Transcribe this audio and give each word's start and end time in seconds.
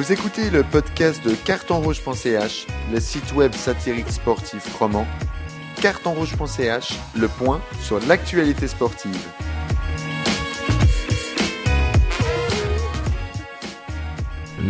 Vous 0.00 0.12
écoutez 0.12 0.48
le 0.48 0.62
podcast 0.62 1.22
de 1.22 1.34
cartonrouge.ch, 1.34 2.66
le 2.90 3.00
site 3.00 3.34
web 3.34 3.52
satirique 3.52 4.08
sportif 4.08 4.74
roman. 4.78 5.06
Cartonrouge.ch, 5.82 6.98
le 7.18 7.28
point 7.28 7.60
sur 7.82 8.00
l'actualité 8.08 8.66
sportive. 8.66 9.14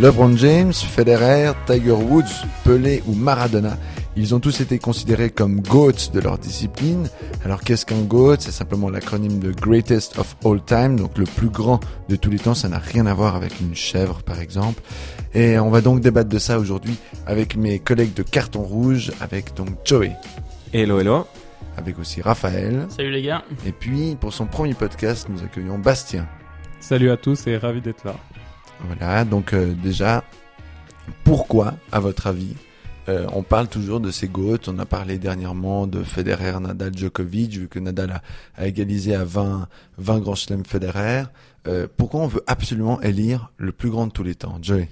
LeBron 0.01 0.37
James, 0.37 0.73
Federer, 0.73 1.53
Tiger 1.65 1.93
Woods, 1.93 2.45
Pelé 2.65 3.01
ou 3.07 3.15
Maradona, 3.15 3.77
ils 4.17 4.35
ont 4.35 4.41
tous 4.41 4.61
été 4.61 4.81
considérés 4.81 5.31
comme 5.31 5.61
GOATs 5.61 6.11
de 6.13 6.19
leur 6.19 6.39
discipline. 6.39 7.09
Alors 7.43 7.61
qu'est-ce 7.63 7.87
qu'un 7.87 8.03
GOAT? 8.03 8.37
C'est 8.41 8.51
simplement 8.51 8.91
l'acronyme 8.91 9.39
de 9.39 9.51
Greatest 9.51 10.19
of 10.19 10.37
All 10.45 10.63
Time, 10.63 10.97
donc 10.97 11.17
le 11.17 11.25
plus 11.25 11.49
grand 11.49 11.81
de 12.09 12.17
tous 12.17 12.31
les 12.31 12.39
temps. 12.39 12.55
Ça 12.55 12.69
n'a 12.69 12.79
rien 12.79 13.07
à 13.07 13.15
voir 13.15 13.35
avec 13.35 13.61
une 13.61 13.75
chèvre 13.75 14.23
par 14.23 14.41
exemple. 14.41 14.83
Et 15.33 15.59
on 15.59 15.71
va 15.71 15.81
donc 15.81 16.01
débattre 16.01 16.29
de 16.29 16.39
ça 16.39 16.59
aujourd'hui 16.59 16.97
avec 17.27 17.57
mes 17.57 17.79
collègues 17.79 18.13
de 18.15 18.23
Carton 18.23 18.63
Rouge, 18.63 19.13
avec 19.21 19.55
donc 19.55 19.69
Joey. 19.85 20.13
Hello, 20.73 21.01
hello. 21.01 21.27
Avec 21.77 21.99
aussi 21.99 22.21
Raphaël. 22.21 22.87
Salut 22.91 23.11
les 23.11 23.23
gars. 23.23 23.43
Et 23.65 23.73
puis 23.73 24.17
pour 24.21 24.35
son 24.35 24.47
premier 24.47 24.75
podcast, 24.75 25.29
nous 25.31 25.43
accueillons 25.43 25.79
Bastien. 25.79 26.29
Salut 26.79 27.11
à 27.11 27.17
tous 27.17 27.47
et 27.47 27.57
ravi 27.57 27.81
d'être 27.81 28.05
là. 28.05 28.17
Voilà, 28.87 29.25
donc 29.25 29.55
euh, 29.55 29.75
déjà, 29.83 30.25
pourquoi, 31.25 31.75
à 31.93 32.01
votre 32.01 32.27
avis, 32.27 32.55
euh, 33.09 33.27
on 33.33 33.43
parle 33.43 33.69
toujours 33.69 34.01
de 34.01 34.11
ces 34.11 34.29
GOAT, 34.29 34.59
on 34.69 34.79
a 34.79 34.87
parlé 34.87 35.19
dernièrement 35.19 35.87
de 35.87 36.03
Federer, 36.03 36.61
Nadal, 36.61 36.97
Djokovic, 36.97 37.53
vu 37.53 37.69
que 37.69 37.79
Nadal 37.79 38.23
a, 38.57 38.67
égalisé 38.67 39.15
à 39.15 39.25
20, 39.25 39.69
20 39.99 40.19
grands 40.21 40.35
chelems 40.35 40.65
Federer. 40.65 41.25
Euh, 41.67 41.87
pourquoi 41.97 42.21
on 42.21 42.27
veut 42.27 42.43
absolument 42.47 43.01
élire 43.01 43.53
le 43.57 43.73
plus 43.73 43.91
grand 43.91 44.07
de 44.07 44.13
tous 44.13 44.23
les 44.23 44.35
temps 44.35 44.59
Joey? 44.61 44.89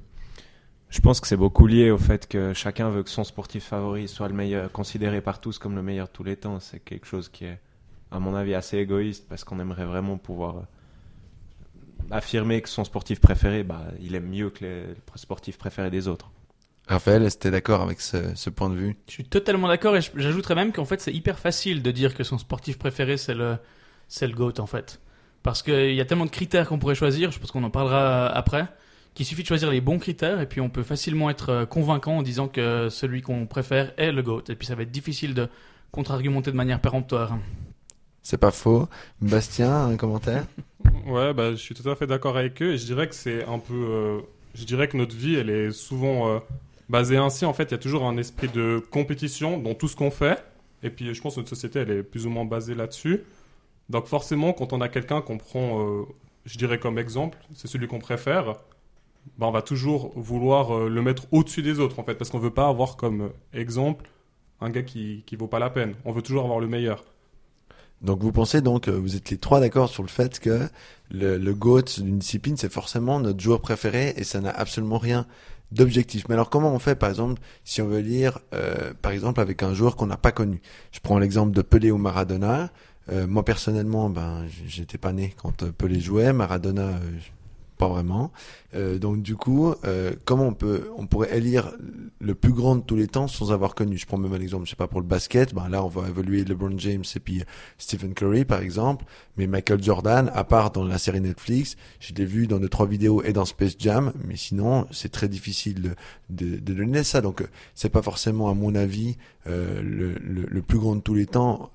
Je 0.90 1.00
pense 1.00 1.20
que 1.20 1.28
c'est 1.28 1.36
beaucoup 1.36 1.66
lié 1.66 1.90
au 1.90 1.98
fait 1.98 2.26
que 2.26 2.54
chacun 2.54 2.88
veut 2.88 3.02
que 3.02 3.10
son 3.10 3.24
sportif 3.24 3.64
favori 3.64 4.08
soit 4.08 4.28
le 4.28 4.34
meilleur, 4.34 4.72
considéré 4.72 5.20
par 5.20 5.38
tous 5.40 5.58
comme 5.58 5.76
le 5.76 5.82
meilleur 5.82 6.06
de 6.06 6.12
tous 6.12 6.24
les 6.24 6.36
temps. 6.36 6.60
C'est 6.60 6.80
quelque 6.80 7.06
chose 7.06 7.28
qui 7.28 7.44
est, 7.44 7.60
à 8.10 8.18
mon 8.18 8.34
avis, 8.34 8.54
assez 8.54 8.78
égoïste 8.78 9.26
parce 9.28 9.44
qu'on 9.44 9.60
aimerait 9.60 9.84
vraiment 9.84 10.16
pouvoir 10.16 10.64
affirmer 12.10 12.62
que 12.62 12.70
son 12.70 12.84
sportif 12.84 13.20
préféré, 13.20 13.64
bah, 13.64 13.84
il 14.00 14.14
est 14.14 14.20
mieux 14.20 14.48
que 14.48 14.64
les 14.64 14.82
sportifs 15.14 15.58
préférés 15.58 15.90
des 15.90 16.08
autres. 16.08 16.30
Raphaël, 16.88 17.22
est-ce 17.22 17.36
que 17.36 17.48
d'accord 17.48 17.82
avec 17.82 18.00
ce, 18.00 18.50
point 18.50 18.70
de 18.70 18.74
vue? 18.74 18.96
Je 19.06 19.12
suis 19.12 19.24
totalement 19.24 19.68
d'accord 19.68 19.96
et 19.96 20.00
j'ajouterais 20.16 20.54
même 20.54 20.72
qu'en 20.72 20.86
fait 20.86 21.00
c'est 21.00 21.12
hyper 21.12 21.38
facile 21.38 21.82
de 21.82 21.90
dire 21.90 22.14
que 22.14 22.24
son 22.24 22.38
sportif 22.38 22.78
préféré 22.78 23.18
c'est 23.18 23.34
le, 23.34 23.58
c'est 24.08 24.26
le 24.26 24.34
GOAT 24.34 24.58
en 24.58 24.66
fait. 24.66 25.00
Parce 25.42 25.62
qu'il 25.62 25.94
y 25.94 26.00
a 26.00 26.04
tellement 26.04 26.24
de 26.24 26.30
critères 26.30 26.66
qu'on 26.66 26.78
pourrait 26.78 26.94
choisir, 26.94 27.30
je 27.30 27.38
pense 27.38 27.50
qu'on 27.50 27.62
en 27.62 27.70
parlera 27.70 28.26
après, 28.28 28.66
qu'il 29.14 29.26
suffit 29.26 29.42
de 29.42 29.48
choisir 29.48 29.70
les 29.70 29.82
bons 29.82 29.98
critères 29.98 30.40
et 30.40 30.46
puis 30.46 30.60
on 30.62 30.70
peut 30.70 30.82
facilement 30.82 31.28
être 31.28 31.50
euh, 31.50 31.66
convaincant 31.66 32.18
en 32.18 32.22
disant 32.22 32.48
que 32.48 32.88
celui 32.88 33.20
qu'on 33.20 33.46
préfère 33.46 33.92
est 33.98 34.10
le 34.10 34.22
GOAT. 34.22 34.44
Et 34.48 34.54
puis 34.54 34.66
ça 34.66 34.74
va 34.74 34.82
être 34.82 34.90
difficile 34.90 35.34
de 35.34 35.48
contre-argumenter 35.90 36.50
de 36.50 36.56
manière 36.56 36.80
péremptoire. 36.80 37.36
C'est 38.22 38.38
pas 38.38 38.50
faux. 38.50 38.88
Bastien, 39.20 39.86
un 39.86 39.96
commentaire? 39.96 40.46
Ouais, 41.06 41.32
bah, 41.32 41.52
je 41.52 41.56
suis 41.56 41.74
tout 41.74 41.88
à 41.88 41.96
fait 41.96 42.06
d'accord 42.06 42.36
avec 42.36 42.60
eux 42.60 42.72
et 42.72 42.78
je 42.78 42.84
dirais 42.84 43.08
que 43.08 43.14
c'est 43.14 43.42
un 43.46 43.58
peu. 43.58 43.74
Euh, 43.74 44.20
je 44.54 44.64
dirais 44.64 44.88
que 44.88 44.96
notre 44.98 45.16
vie, 45.16 45.36
elle 45.36 45.48
est 45.48 45.70
souvent 45.70 46.28
euh, 46.28 46.38
basée 46.88 47.16
ainsi. 47.16 47.44
En 47.44 47.52
fait, 47.52 47.64
il 47.64 47.70
y 47.72 47.74
a 47.74 47.78
toujours 47.78 48.04
un 48.04 48.16
esprit 48.16 48.48
de 48.48 48.82
compétition 48.90 49.58
dans 49.58 49.74
tout 49.74 49.88
ce 49.88 49.96
qu'on 49.96 50.10
fait. 50.10 50.42
Et 50.82 50.90
puis, 50.90 51.14
je 51.14 51.20
pense 51.20 51.34
que 51.34 51.40
notre 51.40 51.50
société, 51.50 51.80
elle 51.80 51.90
est 51.90 52.02
plus 52.02 52.26
ou 52.26 52.30
moins 52.30 52.44
basée 52.44 52.74
là-dessus. 52.74 53.24
Donc, 53.88 54.06
forcément, 54.06 54.52
quand 54.52 54.72
on 54.72 54.80
a 54.80 54.88
quelqu'un 54.88 55.20
qu'on 55.20 55.38
prend, 55.38 55.82
euh, 55.82 56.02
je 56.44 56.58
dirais 56.58 56.78
comme 56.78 56.98
exemple, 56.98 57.38
c'est 57.54 57.68
celui 57.68 57.86
qu'on 57.86 57.98
préfère, 57.98 58.54
bah, 59.38 59.46
on 59.46 59.50
va 59.50 59.62
toujours 59.62 60.12
vouloir 60.14 60.88
le 60.88 61.02
mettre 61.02 61.26
au-dessus 61.32 61.62
des 61.62 61.80
autres, 61.80 61.98
en 61.98 62.04
fait, 62.04 62.14
parce 62.14 62.30
qu'on 62.30 62.38
veut 62.38 62.54
pas 62.54 62.68
avoir 62.68 62.96
comme 62.96 63.30
exemple 63.52 64.10
un 64.60 64.70
gars 64.70 64.82
qui, 64.82 65.22
qui 65.26 65.36
vaut 65.36 65.46
pas 65.46 65.58
la 65.58 65.70
peine. 65.70 65.94
On 66.04 66.12
veut 66.12 66.22
toujours 66.22 66.44
avoir 66.44 66.60
le 66.60 66.68
meilleur. 66.68 67.04
Donc 68.00 68.20
vous 68.20 68.30
pensez 68.30 68.60
donc, 68.60 68.88
euh, 68.88 68.92
vous 68.92 69.16
êtes 69.16 69.30
les 69.30 69.38
trois 69.38 69.60
d'accord 69.60 69.88
sur 69.88 70.02
le 70.02 70.08
fait 70.08 70.38
que 70.38 70.68
le, 71.10 71.36
le 71.36 71.54
GOAT 71.54 72.00
d'une 72.00 72.18
discipline, 72.18 72.56
c'est 72.56 72.72
forcément 72.72 73.18
notre 73.18 73.40
joueur 73.40 73.60
préféré 73.60 74.14
et 74.16 74.24
ça 74.24 74.40
n'a 74.40 74.50
absolument 74.50 74.98
rien 74.98 75.26
d'objectif. 75.72 76.24
Mais 76.28 76.34
alors 76.34 76.50
comment 76.50 76.72
on 76.72 76.78
fait 76.78 76.94
par 76.94 77.10
exemple 77.10 77.40
si 77.64 77.82
on 77.82 77.88
veut 77.88 78.00
lire 78.00 78.38
euh, 78.54 78.92
par 79.02 79.12
exemple 79.12 79.40
avec 79.40 79.62
un 79.62 79.74
joueur 79.74 79.96
qu'on 79.96 80.06
n'a 80.06 80.16
pas 80.16 80.32
connu? 80.32 80.60
Je 80.92 81.00
prends 81.00 81.18
l'exemple 81.18 81.52
de 81.52 81.62
Pelé 81.62 81.90
ou 81.90 81.98
Maradona. 81.98 82.70
Euh, 83.10 83.26
moi 83.26 83.44
personnellement, 83.44 84.10
ben 84.10 84.44
j'étais 84.66 84.98
pas 84.98 85.12
né 85.12 85.34
quand 85.40 85.70
Pelé 85.72 86.00
jouait. 86.00 86.32
Maradona, 86.32 87.00
pas 87.78 87.88
vraiment. 87.88 88.32
Euh, 88.74 88.98
donc 88.98 89.22
du 89.22 89.36
coup, 89.36 89.72
euh, 89.84 90.12
comment 90.24 90.48
on 90.48 90.52
peut, 90.52 90.90
on 90.96 91.06
pourrait 91.06 91.34
élire 91.36 91.72
le 92.20 92.34
plus 92.34 92.52
grand 92.52 92.76
de 92.76 92.82
tous 92.82 92.96
les 92.96 93.06
temps 93.06 93.28
sans 93.28 93.52
avoir 93.52 93.74
connu? 93.74 93.96
Je 93.96 94.06
prends 94.06 94.18
même 94.18 94.34
un 94.34 94.40
exemple, 94.40 94.66
je 94.66 94.70
sais 94.70 94.76
pas 94.76 94.88
pour 94.88 95.00
le 95.00 95.06
basket, 95.06 95.54
ben 95.54 95.68
là 95.68 95.82
on 95.82 95.88
va 95.88 96.08
évoluer 96.08 96.44
LeBron 96.44 96.76
James 96.78 97.04
et 97.14 97.20
puis 97.20 97.42
Stephen 97.78 98.12
Curry 98.12 98.44
par 98.44 98.60
exemple, 98.60 99.06
mais 99.36 99.46
Michael 99.46 99.82
Jordan, 99.82 100.30
à 100.34 100.44
part 100.44 100.70
dans 100.72 100.84
la 100.84 100.98
série 100.98 101.20
Netflix, 101.20 101.76
je 102.00 102.12
l'ai 102.12 102.26
vu 102.26 102.46
dans 102.46 102.58
deux 102.58 102.68
trois 102.68 102.86
vidéos 102.86 103.22
et 103.22 103.32
dans 103.32 103.46
Space 103.46 103.76
Jam, 103.78 104.12
mais 104.26 104.36
sinon 104.36 104.86
c'est 104.90 105.10
très 105.10 105.28
difficile 105.28 105.94
de, 106.28 106.56
donner 106.58 107.04
ça. 107.04 107.22
Donc 107.22 107.46
c'est 107.74 107.88
pas 107.88 108.02
forcément 108.02 108.50
à 108.50 108.54
mon 108.54 108.74
avis 108.74 109.16
euh, 109.46 109.80
le, 109.82 110.14
le, 110.20 110.62
plus 110.62 110.78
grand 110.78 110.96
de 110.96 111.00
tous 111.00 111.14
les 111.14 111.26
temps. 111.26 111.70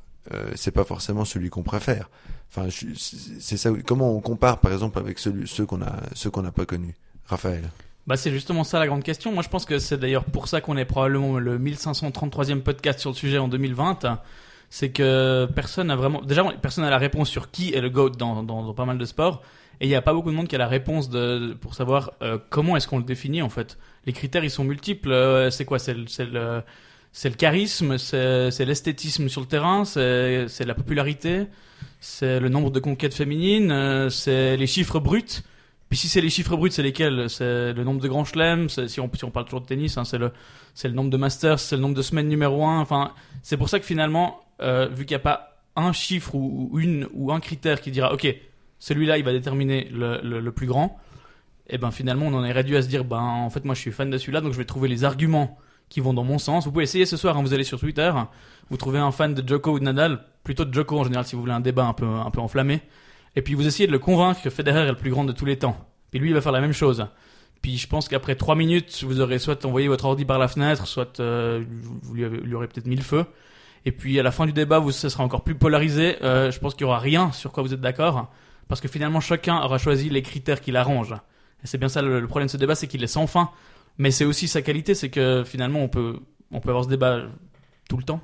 C'est 0.55 0.71
pas 0.71 0.85
forcément 0.85 1.25
celui 1.25 1.49
qu'on 1.49 1.63
préfère. 1.63 2.09
Enfin, 2.55 2.69
c'est 2.69 3.57
ça. 3.57 3.71
Comment 3.85 4.15
on 4.15 4.21
compare, 4.21 4.59
par 4.59 4.71
exemple, 4.71 4.99
avec 4.99 5.17
ceux 5.17 5.65
qu'on 5.65 5.81
a, 5.81 5.95
ceux 6.13 6.29
qu'on 6.29 6.43
n'a 6.43 6.51
pas 6.51 6.65
connus, 6.65 6.95
Raphaël? 7.25 7.63
Bah 8.05 8.17
c'est 8.17 8.31
justement 8.31 8.65
ça 8.65 8.79
la 8.79 8.87
grande 8.87 9.03
question. 9.03 9.31
Moi 9.31 9.43
je 9.43 9.49
pense 9.49 9.65
que 9.65 9.79
c'est 9.79 9.97
d'ailleurs 9.97 10.25
pour 10.25 10.49
ça 10.49 10.59
qu'on 10.59 10.75
est 10.75 10.85
probablement 10.85 11.39
le 11.39 11.57
1533e 11.57 12.59
podcast 12.59 12.99
sur 12.99 13.11
le 13.11 13.15
sujet 13.15 13.37
en 13.37 13.47
2020. 13.47 14.19
C'est 14.69 14.91
que 14.91 15.47
personne 15.55 15.87
n'a 15.87 15.95
vraiment, 15.95 16.21
déjà 16.21 16.43
personne 16.61 16.83
n'a 16.83 16.89
la 16.89 16.97
réponse 16.97 17.29
sur 17.29 17.49
qui 17.49 17.73
est 17.73 17.79
le 17.79 17.89
GOAT 17.89 18.09
dans, 18.09 18.43
dans, 18.43 18.73
pas 18.73 18.85
mal 18.85 18.97
de 18.97 19.05
sports. 19.05 19.41
Et 19.79 19.85
il 19.85 19.89
n'y 19.89 19.95
a 19.95 20.01
pas 20.01 20.13
beaucoup 20.13 20.31
de 20.31 20.35
monde 20.35 20.47
qui 20.47 20.55
a 20.55 20.59
la 20.59 20.67
réponse 20.67 21.09
pour 21.61 21.75
savoir 21.75 22.11
euh, 22.21 22.37
comment 22.49 22.75
est-ce 22.75 22.87
qu'on 22.87 22.97
le 22.97 23.03
définit 23.05 23.41
en 23.41 23.49
fait. 23.49 23.77
Les 24.05 24.11
critères 24.11 24.43
ils 24.43 24.51
sont 24.51 24.65
multiples. 24.65 25.11
Euh, 25.11 25.49
c'est 25.49 25.63
quoi? 25.63 25.79
C'est 25.79 25.93
le, 25.93 26.61
c'est 27.15 27.29
le 27.29 27.35
charisme, 27.35 27.99
c'est 27.99 28.65
l'esthétisme 28.65 29.29
sur 29.29 29.39
le 29.39 29.47
terrain, 29.47 29.85
c'est 29.85 30.65
la 30.65 30.73
popularité, 30.73 31.45
c'est 31.99 32.39
le 32.39 32.49
nombre 32.49 32.71
de 32.71 32.79
conquêtes 32.79 33.13
féminines, 33.13 33.71
euh, 33.71 34.09
c'est 34.09 34.57
les 34.57 34.67
chiffres 34.67 34.99
bruts. 34.99 35.43
Puis 35.89 35.99
si 35.99 36.09
c'est 36.09 36.21
les 36.21 36.31
chiffres 36.31 36.57
bruts, 36.57 36.71
c'est 36.71 36.81
lesquels? 36.81 37.29
C'est 37.29 37.71
le 37.71 37.83
nombre 37.83 38.01
de 38.01 38.07
grands 38.07 38.25
chelems, 38.25 38.67
si 38.67 38.99
on, 38.99 39.09
si 39.13 39.23
on 39.23 39.29
parle 39.29 39.45
toujours 39.45 39.61
de 39.61 39.67
tennis, 39.67 39.95
hein, 39.97 40.05
c'est 40.05 40.17
le, 40.17 40.31
nombre 40.89 41.11
de 41.11 41.17
masters, 41.17 41.59
c'est 41.59 41.75
le 41.75 41.83
nombre 41.83 41.93
de 41.93 42.01
semaines 42.01 42.27
numéro 42.27 42.65
un. 42.65 42.79
Enfin, 42.79 43.13
c'est 43.43 43.57
pour 43.57 43.69
ça 43.69 43.79
que 43.79 43.85
finalement, 43.85 44.41
euh, 44.61 44.87
vu 44.87 45.05
qu'il 45.05 45.15
n'y 45.15 45.21
a 45.21 45.23
pas 45.23 45.61
un 45.75 45.93
chiffre 45.93 46.33
ou, 46.33 46.71
une 46.79 47.07
ou 47.13 47.31
un 47.31 47.39
critère 47.39 47.79
qui 47.79 47.91
dira, 47.91 48.11
ok, 48.11 48.27
celui-là, 48.79 49.19
il 49.19 49.23
va 49.23 49.33
déterminer 49.33 49.87
le, 49.93 50.19
le, 50.21 50.51
plus 50.51 50.65
grand, 50.65 50.99
et 51.67 51.75
eh 51.75 51.77
ben 51.77 51.91
finalement, 51.91 52.25
on 52.25 52.33
en 52.33 52.43
est 52.43 52.51
réduit 52.51 52.75
à 52.75 52.81
se 52.81 52.87
dire, 52.87 53.05
ben 53.05 53.21
en 53.21 53.51
fait, 53.51 53.65
moi, 53.65 53.75
je 53.75 53.81
suis 53.81 53.91
fan 53.91 54.09
de 54.09 54.17
celui-là, 54.17 54.41
donc 54.41 54.51
je 54.51 54.57
vais 54.57 54.65
trouver 54.65 54.89
les 54.89 55.03
arguments 55.03 55.59
qui 55.89 55.99
vont 55.99 56.13
dans 56.13 56.23
mon 56.23 56.37
sens. 56.37 56.65
Vous 56.65 56.71
pouvez 56.71 56.83
essayer 56.83 57.05
ce 57.05 57.17
soir, 57.17 57.37
hein, 57.37 57.41
vous 57.43 57.53
allez 57.53 57.63
sur 57.63 57.79
Twitter, 57.79 58.11
vous 58.69 58.77
trouvez 58.77 58.99
un 58.99 59.11
fan 59.11 59.33
de 59.33 59.47
Joko 59.47 59.73
ou 59.73 59.79
de 59.79 59.83
Nadal, 59.83 60.25
plutôt 60.43 60.65
de 60.65 60.73
Joko 60.73 60.99
en 60.99 61.03
général 61.03 61.25
si 61.25 61.35
vous 61.35 61.41
voulez 61.41 61.53
un 61.53 61.59
débat 61.59 61.85
un 61.85 61.93
peu, 61.93 62.05
un 62.05 62.31
peu 62.31 62.41
enflammé, 62.41 62.81
et 63.35 63.41
puis 63.41 63.53
vous 63.55 63.67
essayez 63.67 63.87
de 63.87 63.91
le 63.91 63.99
convaincre 63.99 64.41
que 64.41 64.49
Federer 64.49 64.81
est 64.81 64.91
le 64.91 64.95
plus 64.95 65.11
grand 65.11 65.23
de 65.25 65.31
tous 65.31 65.45
les 65.45 65.57
temps. 65.57 65.77
Puis 66.11 66.19
lui, 66.19 66.29
il 66.29 66.33
va 66.33 66.41
faire 66.41 66.51
la 66.51 66.61
même 66.61 66.73
chose. 66.73 67.07
Puis 67.63 67.77
je 67.77 67.87
pense 67.87 68.07
qu'après 68.07 68.35
3 68.35 68.55
minutes, 68.55 69.03
vous 69.03 69.21
aurez 69.21 69.39
soit 69.39 69.65
envoyé 69.65 69.87
votre 69.87 70.05
ordi 70.05 70.25
par 70.25 70.37
la 70.37 70.47
fenêtre, 70.47 70.85
soit 70.85 71.19
euh, 71.19 71.63
vous 72.03 72.13
lui, 72.13 72.53
aurez 72.53 72.67
peut-être 72.67 72.87
mis 72.87 72.95
le 72.95 73.01
feu. 73.01 73.25
Et 73.85 73.91
puis 73.91 74.19
à 74.19 74.23
la 74.23 74.31
fin 74.31 74.45
du 74.45 74.53
débat, 74.53 74.79
vous, 74.79 74.91
ce 74.91 75.09
sera 75.09 75.23
encore 75.23 75.43
plus 75.43 75.55
polarisé. 75.55 76.17
Euh, 76.23 76.51
je 76.51 76.59
pense 76.59 76.73
qu'il 76.73 76.81
y 76.81 76.85
aura 76.85 76.99
rien 76.99 77.31
sur 77.31 77.51
quoi 77.51 77.63
vous 77.63 77.73
êtes 77.73 77.81
d'accord, 77.81 78.29
parce 78.67 78.81
que 78.81 78.87
finalement 78.87 79.21
chacun 79.21 79.61
aura 79.61 79.77
choisi 79.77 80.09
les 80.09 80.21
critères 80.21 80.61
qui 80.61 80.71
l'arrangent. 80.71 81.15
Et 81.63 81.67
c'est 81.67 81.77
bien 81.77 81.89
ça 81.89 82.01
le, 82.01 82.19
le 82.19 82.27
problème 82.27 82.47
de 82.47 82.51
ce 82.51 82.57
débat, 82.57 82.75
c'est 82.75 82.87
qu'il 82.87 83.01
est 83.01 83.07
sans 83.07 83.27
fin. 83.27 83.49
Mais 83.97 84.11
c'est 84.11 84.25
aussi 84.25 84.47
sa 84.47 84.61
qualité, 84.61 84.95
c'est 84.95 85.09
que 85.09 85.43
finalement, 85.45 85.79
on 85.83 85.89
peut, 85.89 86.19
on 86.51 86.59
peut 86.59 86.69
avoir 86.69 86.85
ce 86.85 86.89
débat 86.89 87.21
tout 87.89 87.97
le 87.97 88.03
temps. 88.03 88.21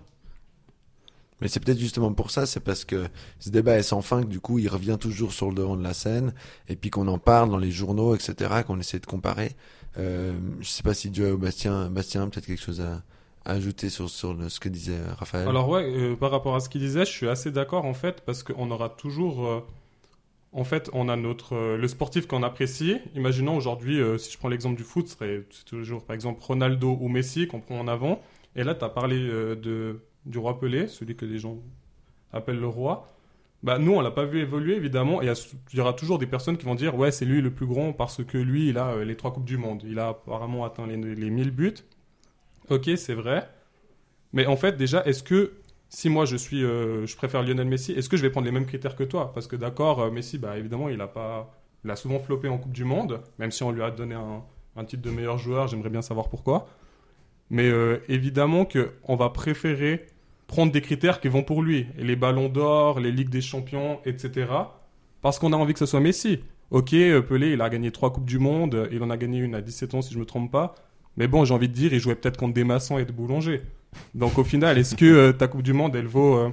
Mais 1.41 1.47
c'est 1.47 1.59
peut-être 1.59 1.79
justement 1.79 2.11
pour 2.13 2.31
ça, 2.31 2.45
c'est 2.45 2.59
parce 2.59 2.83
que 2.83 3.07
ce 3.39 3.49
débat 3.49 3.77
est 3.77 3.83
sans 3.83 4.01
fin 4.01 4.23
que 4.23 4.27
du 4.27 4.39
coup 4.39 4.59
il 4.59 4.67
revient 4.67 4.97
toujours 4.99 5.31
sur 5.31 5.47
le 5.47 5.55
devant 5.55 5.77
de 5.77 5.83
la 5.83 5.93
scène 5.93 6.33
et 6.67 6.75
puis 6.75 6.89
qu'on 6.89 7.07
en 7.07 7.17
parle 7.17 7.49
dans 7.49 7.57
les 7.57 7.71
journaux, 7.71 8.13
etc., 8.13 8.63
qu'on 8.67 8.79
essaie 8.79 8.99
de 8.99 9.05
comparer. 9.05 9.55
Euh, 9.97 10.33
je 10.59 10.67
sais 10.67 10.83
pas 10.83 10.93
si 10.93 11.13
Joe 11.13 11.33
ou 11.33 11.37
Bastien, 11.37 11.89
Bastien 11.89 12.27
peut-être 12.27 12.45
quelque 12.45 12.61
chose 12.61 12.81
à, 12.81 13.03
ajouter 13.45 13.89
sur, 13.89 14.09
sur 14.09 14.35
ce 14.49 14.59
que 14.59 14.69
disait 14.69 14.99
Raphaël. 15.17 15.47
Alors 15.47 15.69
ouais, 15.69 15.89
euh, 15.89 16.15
par 16.15 16.29
rapport 16.29 16.55
à 16.55 16.59
ce 16.59 16.69
qu'il 16.69 16.81
disait, 16.81 17.05
je 17.05 17.11
suis 17.11 17.29
assez 17.29 17.51
d'accord 17.51 17.85
en 17.85 17.93
fait 17.93 18.21
parce 18.21 18.43
qu'on 18.43 18.69
aura 18.69 18.89
toujours 18.89 19.47
euh, 19.47 19.65
en 20.51 20.63
fait, 20.63 20.89
on 20.93 21.09
a 21.09 21.15
notre 21.15 21.53
euh, 21.53 21.77
le 21.77 21.87
sportif 21.87 22.25
qu'on 22.27 22.41
apprécie. 22.43 22.97
Imaginons 23.15 23.55
aujourd'hui, 23.55 23.99
euh, 24.01 24.17
si 24.17 24.31
je 24.31 24.37
prends 24.37 24.49
l'exemple 24.49 24.77
du 24.77 24.83
foot, 24.83 25.07
c'est 25.07 25.45
toujours 25.65 26.03
par 26.03 26.15
exemple 26.15 26.41
Ronaldo 26.41 26.97
ou 26.99 27.07
Messi 27.07 27.47
qu'on 27.47 27.59
prend 27.59 27.79
en 27.79 27.87
avant. 27.87 28.21
Et 28.55 28.63
là, 28.63 28.73
tu 28.73 28.83
as 28.83 28.89
parlé 28.89 29.17
euh, 29.17 29.55
de, 29.55 30.01
du 30.25 30.39
roi 30.39 30.59
Pelé, 30.59 30.87
celui 30.87 31.15
que 31.15 31.25
les 31.25 31.37
gens 31.37 31.57
appellent 32.33 32.59
le 32.59 32.67
roi. 32.67 33.07
bah 33.63 33.79
nous 33.79 33.93
on 33.93 34.01
l'a 34.01 34.11
pas 34.11 34.25
vu 34.25 34.39
évoluer 34.39 34.75
évidemment 34.75 35.21
et 35.21 35.27
il 35.73 35.77
y 35.77 35.81
aura 35.81 35.93
toujours 35.93 36.19
des 36.19 36.27
personnes 36.27 36.57
qui 36.57 36.65
vont 36.65 36.75
dire 36.75 36.95
ouais 36.95 37.11
c'est 37.11 37.25
lui 37.25 37.41
le 37.41 37.51
plus 37.51 37.65
grand 37.65 37.91
parce 37.91 38.23
que 38.23 38.37
lui 38.37 38.69
il 38.69 38.77
a 38.77 39.03
les 39.03 39.15
trois 39.17 39.33
coupes 39.33 39.45
du 39.45 39.57
monde 39.57 39.81
il 39.83 39.97
a 39.99 40.09
apparemment 40.09 40.63
atteint 40.63 40.85
les, 40.85 40.95
les 40.95 41.29
1000 41.31 41.49
buts 41.51 41.73
ok 42.69 42.91
c'est 42.97 43.15
vrai 43.15 43.49
mais 44.31 44.45
en 44.45 44.55
fait 44.55 44.77
déjà 44.77 45.03
est-ce 45.05 45.23
que 45.23 45.53
si 45.89 46.09
moi 46.09 46.25
je 46.25 46.35
suis 46.35 46.63
euh, 46.63 47.05
je 47.05 47.15
préfère 47.15 47.43
Lionel 47.43 47.67
Messi 47.67 47.91
est-ce 47.93 48.09
que 48.09 48.17
je 48.17 48.21
vais 48.21 48.29
prendre 48.29 48.45
les 48.45 48.51
mêmes 48.51 48.65
critères 48.65 48.95
que 48.95 49.03
toi? 49.03 49.31
Parce 49.33 49.47
que 49.47 49.55
d'accord 49.55 50.01
euh, 50.01 50.11
Messi 50.11 50.37
bah 50.37 50.57
évidemment 50.57 50.89
il 50.89 51.01
a 51.01 51.07
pas 51.07 51.53
il 51.83 51.97
souvent 51.97 52.19
floppé 52.19 52.47
en 52.47 52.57
coupe 52.57 52.73
du 52.73 52.83
monde 52.85 53.21
même 53.37 53.51
si 53.51 53.63
on 53.63 53.71
lui 53.71 53.81
a 53.81 53.91
donné 53.91 54.15
un, 54.15 54.43
un 54.75 54.85
titre 54.85 55.01
de 55.01 55.11
meilleur 55.11 55.37
joueur 55.37 55.67
j'aimerais 55.67 55.89
bien 55.89 56.01
savoir 56.01 56.29
pourquoi 56.29 56.67
mais 57.49 57.69
euh, 57.69 57.97
évidemment 58.07 58.65
que 58.65 58.91
on 59.07 59.15
va 59.15 59.29
préférer 59.29 60.05
prendre 60.49 60.71
des 60.71 60.81
critères 60.81 61.21
qui 61.21 61.29
vont 61.29 61.43
pour 61.43 61.61
lui. 61.61 61.87
Et 61.97 62.03
les 62.03 62.15
ballons 62.17 62.49
d'or, 62.49 62.99
les 62.99 63.11
ligues 63.11 63.29
des 63.29 63.39
champions, 63.41 63.99
etc. 64.03 64.51
Parce 65.21 65.39
qu'on 65.39 65.53
a 65.53 65.55
envie 65.55 65.73
que 65.73 65.79
ce 65.79 65.85
soit 65.85 65.99
Messi. 65.99 66.39
Ok, 66.71 66.89
Pelé, 66.91 67.53
il 67.53 67.61
a 67.61 67.69
gagné 67.69 67.91
trois 67.91 68.11
Coupes 68.11 68.25
du 68.25 68.39
Monde. 68.39 68.89
Il 68.91 69.01
en 69.03 69.09
a 69.09 69.17
gagné 69.17 69.39
une 69.39 69.55
à 69.55 69.61
17 69.61 69.93
ans, 69.93 70.01
si 70.01 70.13
je 70.13 70.19
me 70.19 70.25
trompe 70.25 70.51
pas. 70.51 70.75
Mais 71.17 71.27
bon, 71.27 71.45
j'ai 71.45 71.53
envie 71.53 71.69
de 71.69 71.73
dire, 71.73 71.93
il 71.93 71.99
jouait 71.99 72.15
peut-être 72.15 72.37
contre 72.37 72.53
des 72.53 72.63
maçons 72.63 72.97
et 72.97 73.05
des 73.05 73.13
boulangers. 73.13 73.61
Donc 74.15 74.37
au 74.37 74.43
final, 74.43 74.77
est-ce 74.77 74.95
que 74.95 75.05
euh, 75.05 75.33
ta 75.33 75.47
Coupe 75.47 75.63
du 75.63 75.73
Monde, 75.73 75.95
elle 75.95 76.07
vaut 76.07 76.35
euh, 76.35 76.49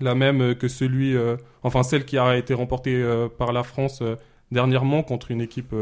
la 0.00 0.14
même 0.14 0.40
euh, 0.40 0.54
que 0.54 0.68
celui... 0.68 1.16
enfin, 1.62 1.82
celle 1.82 2.04
qui 2.04 2.18
a 2.18 2.36
été 2.36 2.54
remportée 2.54 3.04
par 3.38 3.52
la 3.52 3.62
France 3.62 4.02
dernièrement 4.50 5.02
contre 5.02 5.30
une 5.30 5.40
équipe 5.40 5.74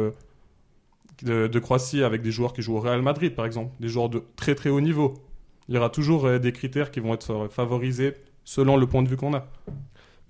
de, 1.22 1.46
de 1.46 1.58
Croatie 1.58 2.02
avec 2.02 2.22
des 2.22 2.30
joueurs 2.30 2.52
qui 2.52 2.62
jouent 2.62 2.76
au 2.76 2.80
Real 2.80 3.02
Madrid, 3.02 3.34
par 3.34 3.46
exemple. 3.46 3.72
Des 3.80 3.88
joueurs 3.88 4.08
de 4.08 4.22
très 4.36 4.54
très 4.54 4.70
haut 4.70 4.80
niveau. 4.80 5.14
Il 5.68 5.74
y 5.74 5.78
aura 5.78 5.90
toujours 5.90 6.38
des 6.38 6.52
critères 6.52 6.90
qui 6.90 7.00
vont 7.00 7.14
être 7.14 7.48
favorisés 7.50 8.14
selon 8.44 8.76
le 8.76 8.86
point 8.86 9.02
de 9.02 9.08
vue 9.08 9.16
qu'on 9.16 9.34
a. 9.34 9.46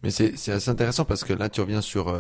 Mais 0.03 0.11
c'est 0.11 0.49
assez 0.49 0.71
intéressant 0.71 1.05
parce 1.05 1.25
que 1.25 1.33
là, 1.33 1.49
tu 1.49 1.61
reviens 1.61 1.81
sur. 1.81 2.15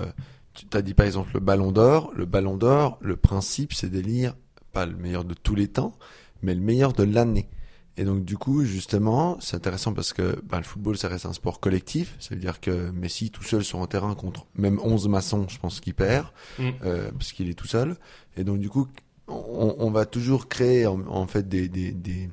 tu 0.54 0.66
as 0.76 0.82
dit 0.82 0.94
par 0.94 1.06
exemple 1.06 1.30
le 1.34 1.40
ballon 1.40 1.72
d'or. 1.72 2.12
Le 2.14 2.26
ballon 2.26 2.56
d'or, 2.56 2.98
le 3.00 3.16
principe, 3.16 3.72
c'est 3.72 3.90
d'élire 3.90 4.34
pas 4.76 4.84
le 4.84 4.94
meilleur 4.94 5.24
de 5.24 5.32
tous 5.32 5.54
les 5.54 5.68
temps, 5.68 5.96
mais 6.42 6.54
le 6.54 6.60
meilleur 6.60 6.92
de 6.92 7.02
l'année. 7.02 7.48
Et 7.98 8.04
donc, 8.04 8.24
du 8.24 8.36
coup, 8.36 8.64
justement, 8.64 9.38
c'est 9.40 9.56
intéressant 9.56 9.94
parce 9.94 10.12
que 10.12 10.38
bah, 10.44 10.58
le 10.58 10.64
football, 10.64 10.98
ça 10.98 11.08
reste 11.08 11.24
un 11.26 11.32
sport 11.32 11.60
collectif. 11.60 12.14
Ça 12.18 12.34
veut 12.34 12.40
dire 12.40 12.60
que 12.60 12.90
Messi, 12.90 13.30
tout 13.30 13.42
seul 13.42 13.64
sur 13.64 13.80
un 13.80 13.86
terrain 13.86 14.14
contre 14.14 14.46
même 14.54 14.78
11 14.82 15.08
maçons, 15.08 15.46
je 15.48 15.58
pense 15.58 15.80
qu'il 15.80 15.94
perd, 15.94 16.26
Mm. 16.58 16.68
euh, 16.84 17.10
parce 17.12 17.32
qu'il 17.32 17.48
est 17.48 17.54
tout 17.54 17.66
seul. 17.66 17.96
Et 18.36 18.44
donc, 18.44 18.58
du 18.58 18.68
coup, 18.68 18.86
on, 19.28 19.74
on 19.78 19.90
va 19.90 20.04
toujours 20.04 20.48
créer 20.48 20.86
en, 20.86 21.00
en 21.08 21.26
fait 21.26 21.48
des, 21.48 21.68
des, 21.68 21.92
des, 21.92 22.28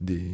des, 0.00 0.30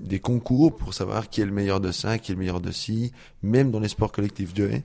des 0.00 0.18
concours 0.18 0.74
pour 0.74 0.94
savoir 0.94 1.28
qui 1.28 1.42
est 1.42 1.44
le 1.46 1.52
meilleur 1.52 1.80
de 1.80 1.92
ça, 1.92 2.18
qui 2.18 2.32
est 2.32 2.34
le 2.34 2.38
meilleur 2.38 2.60
de 2.60 2.72
ci, 2.72 3.12
même 3.42 3.70
dans 3.70 3.80
les 3.80 3.88
sports 3.88 4.12
collectifs. 4.12 4.56
Joey 4.56 4.82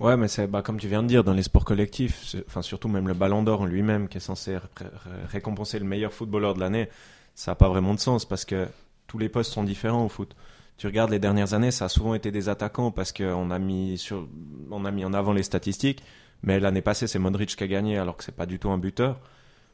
Ouais, 0.00 0.16
mais 0.16 0.28
c'est 0.28 0.46
bah, 0.46 0.62
comme 0.62 0.78
tu 0.80 0.88
viens 0.88 1.02
de 1.02 1.08
dire, 1.08 1.22
dans 1.24 1.34
les 1.34 1.42
sports 1.42 1.66
collectifs, 1.66 2.34
enfin 2.46 2.62
surtout 2.62 2.88
même 2.88 3.06
le 3.06 3.12
Ballon 3.12 3.42
d'Or 3.42 3.60
en 3.60 3.66
lui-même, 3.66 4.08
qui 4.08 4.16
est 4.16 4.20
censé 4.20 4.56
ré- 4.56 4.62
ré- 4.76 4.86
récompenser 5.30 5.78
le 5.78 5.84
meilleur 5.84 6.14
footballeur 6.14 6.54
de 6.54 6.60
l'année, 6.60 6.88
ça 7.34 7.52
n'a 7.52 7.54
pas 7.54 7.68
vraiment 7.68 7.94
de 7.94 8.00
sens 8.00 8.24
parce 8.24 8.44
que 8.44 8.68
tous 9.06 9.18
les 9.18 9.28
postes 9.28 9.52
sont 9.52 9.64
différents 9.64 10.04
au 10.04 10.08
foot. 10.08 10.34
Tu 10.76 10.86
regardes 10.86 11.10
les 11.10 11.18
dernières 11.18 11.52
années, 11.54 11.70
ça 11.70 11.86
a 11.86 11.88
souvent 11.88 12.14
été 12.14 12.30
des 12.30 12.48
attaquants 12.48 12.90
parce 12.90 13.12
qu'on 13.12 13.50
a 13.50 13.58
mis 13.58 13.98
sur, 13.98 14.28
on 14.70 14.84
a 14.84 14.90
mis 14.90 15.04
en 15.04 15.12
avant 15.12 15.32
les 15.32 15.42
statistiques. 15.42 16.02
Mais 16.42 16.58
l'année 16.58 16.80
passée, 16.80 17.06
c'est 17.06 17.18
Modric 17.18 17.54
qui 17.54 17.62
a 17.64 17.66
gagné 17.66 17.98
alors 17.98 18.16
que 18.16 18.24
c'est 18.24 18.34
pas 18.34 18.46
du 18.46 18.58
tout 18.58 18.70
un 18.70 18.78
buteur. 18.78 19.20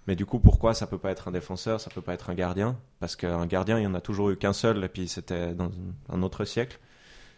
Mais 0.09 0.17
du 0.17 0.27
coup, 0.27 0.39
pourquoi 0.39 0.75
ça 0.75 0.87
peut 0.87 0.99
pas 0.99 1.11
être 1.11 1.29
un 1.29 1.33
défenseur, 1.33 1.81
ça 1.81 1.91
peut 1.91 2.01
pas 2.01 2.15
être 2.15 2.31
un 2.31 2.35
gardien? 2.35 2.77
Parce 3.01 3.17
qu'un 3.17 3.47
gardien, 3.47 3.79
il 3.79 3.85
y 3.85 3.87
en 3.87 3.95
a 3.95 4.01
toujours 4.01 4.31
eu 4.31 4.37
qu'un 4.37 4.53
seul, 4.53 4.83
et 4.85 4.89
puis 4.89 5.09
c'était 5.09 5.55
dans 5.55 5.71
un 6.09 6.23
autre 6.23 6.45
siècle. 6.45 6.79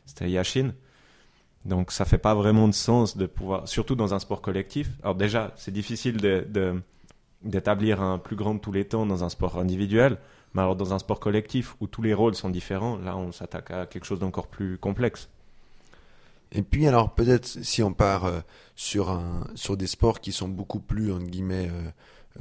C'était 0.07 0.31
Yashin. 0.31 0.73
Donc 1.65 1.93
ça 1.93 2.05
fait 2.05 2.19
pas 2.19 2.35
vraiment 2.35 2.69
de 2.69 2.75
sens 2.75 3.17
de 3.17 3.27
pouvoir, 3.27 3.69
surtout 3.69 3.95
dans 3.95 4.15
un 4.15 4.19
sport 4.19 4.41
collectif. 4.41 4.91
Alors 5.03 5.15
déjà, 5.15 5.53
c'est 5.57 5.73
difficile 5.73 6.19
de, 6.19 6.47
de- 6.49 6.81
d'établir 7.43 8.03
un 8.03 8.19
plus 8.19 8.37
grand 8.37 8.55
de 8.55 8.61
tous 8.61 8.73
les 8.73 8.85
temps 8.85 9.07
dans 9.07 9.25
un 9.25 9.29
sport 9.29 9.59
individuel, 9.59 10.19
mais 10.55 10.63
alors 10.63 10.77
dans 10.77 10.93
un 10.93 10.99
sport 10.99 11.21
collectif 11.21 11.77
où 11.81 11.87
tous 11.87 12.03
les 12.03 12.15
rôles 12.15 12.35
sont 12.35 12.51
différents, 12.51 12.97
là 12.97 13.17
on 13.17 13.33
s'attaque 13.33 13.71
à 13.71 13.87
quelque 13.87 14.05
chose 14.05 14.19
d'encore 14.19 14.49
plus 14.49 14.79
complexe. 14.79 15.29
Et 16.53 16.63
puis 16.63 16.87
alors 16.87 17.15
peut-être 17.15 17.47
si 17.47 17.83
on 17.83 17.93
part 17.93 18.25
euh, 18.25 18.41
sur 18.75 19.11
un 19.11 19.47
sur 19.55 19.77
des 19.77 19.87
sports 19.87 20.21
qui 20.21 20.33
sont 20.33 20.49
beaucoup 20.49 20.81
plus 20.81 21.13
entre 21.13 21.27
guillemets 21.27 21.69
euh, 21.69 21.91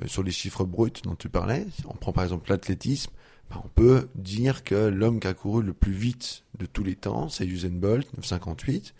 euh, 0.01 0.07
sur 0.07 0.23
les 0.23 0.31
chiffres 0.31 0.63
bruts 0.63 0.91
dont 1.03 1.15
tu 1.15 1.29
parlais, 1.29 1.65
on 1.87 1.93
prend 1.93 2.13
par 2.13 2.23
exemple 2.23 2.49
l'athlétisme, 2.49 3.11
ben, 3.49 3.61
on 3.63 3.67
peut 3.67 4.07
dire 4.15 4.63
que 4.63 4.75
l'homme 4.75 5.19
qui 5.19 5.27
a 5.27 5.33
couru 5.33 5.61
le 5.61 5.73
plus 5.73 5.91
vite 5.91 6.43
de 6.57 6.65
tous 6.65 6.83
les 6.83 6.95
temps, 6.95 7.29
c'est 7.29 7.45
Usain 7.45 7.69
Bolt, 7.69 8.07
958. 8.15 8.93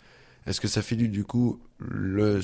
Est-ce 0.48 0.60
que 0.62 0.68
ça 0.68 0.80
fait 0.80 0.96
du, 0.96 1.24
coup 1.24 1.60
le 1.78 2.40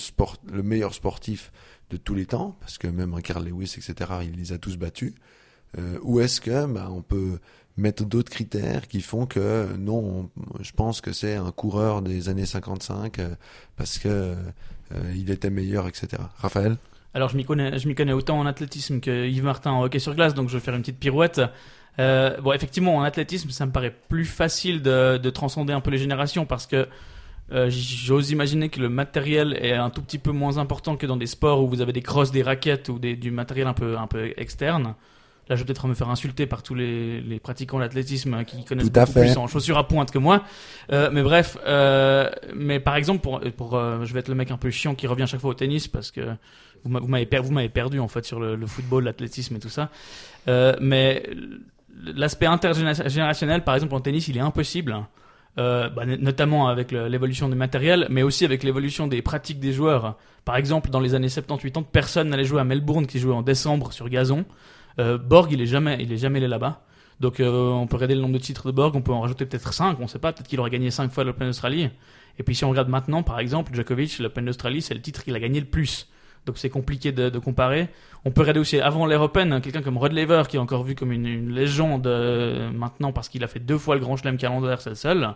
meilleur 0.62 0.92
sportif 0.92 1.50
de 1.90 1.96
tous 1.96 2.14
les 2.14 2.26
temps? 2.26 2.54
Parce 2.60 2.76
que 2.76 2.86
même 2.86 3.14
un 3.14 3.20
Carl 3.22 3.42
Lewis 3.44 3.74
etc. 3.78 4.10
il 4.22 4.36
les 4.36 4.52
a 4.52 4.58
tous 4.58 4.76
battus 4.76 5.14
euh, 5.78 5.98
ou 6.02 6.20
est-ce 6.20 6.40
que 6.40 6.66
ben, 6.66 6.88
on 6.90 7.00
peut 7.02 7.38
mettre 7.76 8.04
d'autres 8.04 8.30
critères 8.30 8.86
qui 8.86 9.00
font 9.00 9.26
que 9.26 9.74
non, 9.78 10.28
on- 10.36 10.62
je 10.62 10.72
pense 10.72 11.00
que 11.00 11.12
c'est 11.12 11.34
un 11.34 11.50
coureur 11.50 12.02
des 12.02 12.28
années 12.28 12.46
55 12.46 13.18
euh, 13.18 13.34
parce 13.76 13.98
que 13.98 14.08
euh, 14.08 14.34
il 15.16 15.30
était 15.30 15.50
meilleur, 15.50 15.88
etc. 15.88 16.22
Raphaël? 16.36 16.76
Alors 17.14 17.30
je 17.30 17.36
m'y 17.36 17.44
connais, 17.44 17.72
connais 17.94 18.12
autant 18.12 18.38
en 18.38 18.46
athlétisme 18.46 19.00
que 19.00 19.26
Yves 19.26 19.44
Martin 19.44 19.70
en 19.72 19.82
hockey 19.82 19.98
sur 19.98 20.14
glace, 20.14 20.34
donc 20.34 20.48
je 20.50 20.58
vais 20.58 20.62
faire 20.62 20.74
une 20.74 20.82
petite 20.82 20.98
pirouette. 20.98 21.40
Bon, 21.96 22.52
effectivement, 22.52 22.96
en 22.96 23.02
athlétisme, 23.02 23.50
ça 23.50 23.66
me 23.66 23.72
paraît 23.72 23.96
plus 24.08 24.24
facile 24.24 24.82
de, 24.82 25.16
de 25.16 25.30
transcender 25.30 25.72
un 25.72 25.80
peu 25.80 25.90
les 25.90 25.98
générations 25.98 26.44
parce 26.44 26.66
que 26.66 26.88
euh, 27.52 27.68
j'ose 27.70 28.30
imaginer 28.30 28.68
que 28.70 28.80
le 28.80 28.88
matériel 28.88 29.58
est 29.60 29.74
un 29.74 29.90
tout 29.90 30.02
petit 30.02 30.18
peu 30.18 30.30
moins 30.32 30.58
important 30.58 30.96
que 30.96 31.06
dans 31.06 31.16
des 31.16 31.26
sports 31.26 31.62
où 31.62 31.68
vous 31.68 31.80
avez 31.80 31.92
des 31.92 32.02
crosses, 32.02 32.30
des 32.32 32.42
raquettes 32.42 32.88
ou 32.88 32.98
des, 32.98 33.16
du 33.16 33.30
matériel 33.30 33.66
un 33.66 33.74
peu, 33.74 33.96
un 33.98 34.06
peu 34.06 34.32
externe. 34.36 34.94
Là, 35.50 35.56
je 35.56 35.60
vais 35.60 35.66
peut-être 35.66 35.86
me 35.86 35.92
faire 35.92 36.08
insulter 36.08 36.46
par 36.46 36.62
tous 36.62 36.74
les, 36.74 37.20
les 37.20 37.38
pratiquants 37.38 37.78
d'athlétisme 37.78 38.44
qui 38.46 38.64
connaissent 38.64 38.90
beaucoup 38.90 39.12
fait. 39.12 39.20
plus 39.26 39.36
en 39.36 39.46
chaussures 39.46 39.76
à 39.76 39.86
pointe 39.86 40.10
que 40.10 40.16
moi. 40.16 40.42
Euh, 40.90 41.10
mais 41.12 41.22
bref, 41.22 41.58
euh, 41.66 42.30
mais 42.54 42.80
par 42.80 42.96
exemple, 42.96 43.20
pour, 43.20 43.40
pour 43.54 43.74
euh, 43.76 44.06
je 44.06 44.14
vais 44.14 44.20
être 44.20 44.28
le 44.28 44.34
mec 44.36 44.50
un 44.50 44.56
peu 44.56 44.70
chiant 44.70 44.94
qui 44.94 45.06
revient 45.06 45.26
chaque 45.26 45.40
fois 45.40 45.50
au 45.50 45.54
tennis 45.54 45.86
parce 45.86 46.10
que 46.10 46.22
vous 46.82 46.90
m'a- 46.90 47.00
vous 47.00 47.08
m'avez 47.08 47.26
per- 47.26 47.40
vous 47.42 47.52
m'avez 47.52 47.68
perdu 47.68 48.00
en 48.00 48.08
fait 48.08 48.24
sur 48.24 48.40
le, 48.40 48.56
le 48.56 48.66
football, 48.66 49.04
l'athlétisme 49.04 49.54
et 49.56 49.58
tout 49.58 49.68
ça. 49.68 49.90
Mais 50.80 51.28
l'aspect 52.02 52.46
intergénérationnel, 52.46 53.64
par 53.64 53.74
exemple 53.74 53.94
en 53.94 54.00
tennis, 54.00 54.28
il 54.28 54.38
est 54.38 54.40
impossible. 54.40 54.96
Euh, 55.56 55.88
bah, 55.88 56.04
notamment 56.04 56.66
avec 56.66 56.90
l'évolution 56.90 57.48
du 57.48 57.54
matériel, 57.54 58.08
mais 58.10 58.24
aussi 58.24 58.44
avec 58.44 58.64
l'évolution 58.64 59.06
des 59.06 59.22
pratiques 59.22 59.60
des 59.60 59.72
joueurs. 59.72 60.16
Par 60.44 60.56
exemple, 60.56 60.90
dans 60.90 60.98
les 60.98 61.14
années 61.14 61.28
70-80, 61.28 61.84
personne 61.92 62.28
n'allait 62.28 62.44
jouer 62.44 62.60
à 62.60 62.64
Melbourne 62.64 63.06
qui 63.06 63.20
jouait 63.20 63.34
en 63.34 63.42
décembre 63.42 63.92
sur 63.92 64.08
gazon. 64.08 64.44
Euh, 64.98 65.16
Borg, 65.16 65.52
il 65.52 65.60
est 65.60 65.66
jamais, 65.66 65.96
il 66.00 66.12
est 66.12 66.16
jamais 66.16 66.38
allé 66.38 66.48
là-bas. 66.48 66.82
Donc, 67.20 67.38
euh, 67.38 67.68
on 67.70 67.86
peut 67.86 67.94
regarder 67.96 68.16
le 68.16 68.20
nombre 68.20 68.34
de 68.34 68.38
titres 68.38 68.66
de 68.66 68.72
Borg, 68.72 68.96
on 68.96 69.00
peut 69.00 69.12
en 69.12 69.20
rajouter 69.20 69.46
peut-être 69.46 69.72
5, 69.72 69.98
on 70.00 70.08
sait 70.08 70.18
pas, 70.18 70.32
peut-être 70.32 70.48
qu'il 70.48 70.58
aurait 70.58 70.70
gagné 70.70 70.90
5 70.90 71.12
fois 71.12 71.22
l'Open 71.22 71.46
d'Australie. 71.46 71.88
Et 72.40 72.42
puis, 72.42 72.56
si 72.56 72.64
on 72.64 72.70
regarde 72.70 72.88
maintenant, 72.88 73.22
par 73.22 73.38
exemple, 73.38 73.72
Djokovic, 73.74 74.18
l'Open 74.18 74.44
d'Australie, 74.44 74.82
c'est 74.82 74.94
le 74.94 75.00
titre 75.00 75.22
qu'il 75.22 75.36
a 75.36 75.40
gagné 75.40 75.60
le 75.60 75.66
plus. 75.66 76.08
Donc, 76.46 76.58
c'est 76.58 76.70
compliqué 76.70 77.10
de, 77.12 77.38
comparer. 77.38 77.88
On 78.24 78.30
peut 78.30 78.42
regarder 78.42 78.60
aussi 78.60 78.78
avant 78.78 79.06
l'Air 79.06 79.22
Open, 79.22 79.60
quelqu'un 79.62 79.82
comme 79.82 79.96
Rod 79.96 80.12
Laver, 80.12 80.42
qui 80.48 80.56
est 80.56 80.60
encore 80.60 80.84
vu 80.84 80.94
comme 80.94 81.12
une, 81.12 81.50
légende 81.54 82.06
euh, 82.06 82.70
maintenant 82.70 83.12
parce 83.12 83.28
qu'il 83.28 83.42
a 83.44 83.46
fait 83.46 83.60
deux 83.60 83.78
fois 83.78 83.94
le 83.94 84.00
Grand 84.00 84.16
Chelem 84.16 84.36
calendaire, 84.36 84.80
c'est 84.80 84.90
le 84.90 84.96
seul. 84.96 85.34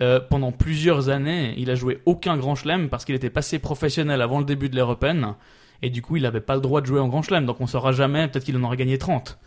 Euh, 0.00 0.20
pendant 0.20 0.52
plusieurs 0.52 1.08
années, 1.08 1.54
il 1.58 1.68
a 1.70 1.74
joué 1.74 2.00
aucun 2.06 2.36
Grand 2.36 2.54
Chelem 2.54 2.88
parce 2.88 3.04
qu'il 3.04 3.14
était 3.14 3.30
passé 3.30 3.58
professionnel 3.58 4.22
avant 4.22 4.38
le 4.38 4.44
début 4.44 4.68
de 4.68 4.80
Open. 4.80 5.34
Et 5.82 5.90
du 5.90 6.00
coup, 6.00 6.16
il 6.16 6.22
n'avait 6.22 6.40
pas 6.40 6.54
le 6.54 6.60
droit 6.60 6.80
de 6.80 6.86
jouer 6.86 7.00
en 7.00 7.08
Grand 7.08 7.22
Chelem. 7.22 7.44
Donc, 7.44 7.60
on 7.60 7.66
saura 7.66 7.90
jamais. 7.90 8.28
Peut-être 8.28 8.44
qu'il 8.44 8.56
en 8.56 8.62
aurait 8.62 8.76
gagné 8.76 8.98
30. 8.98 9.38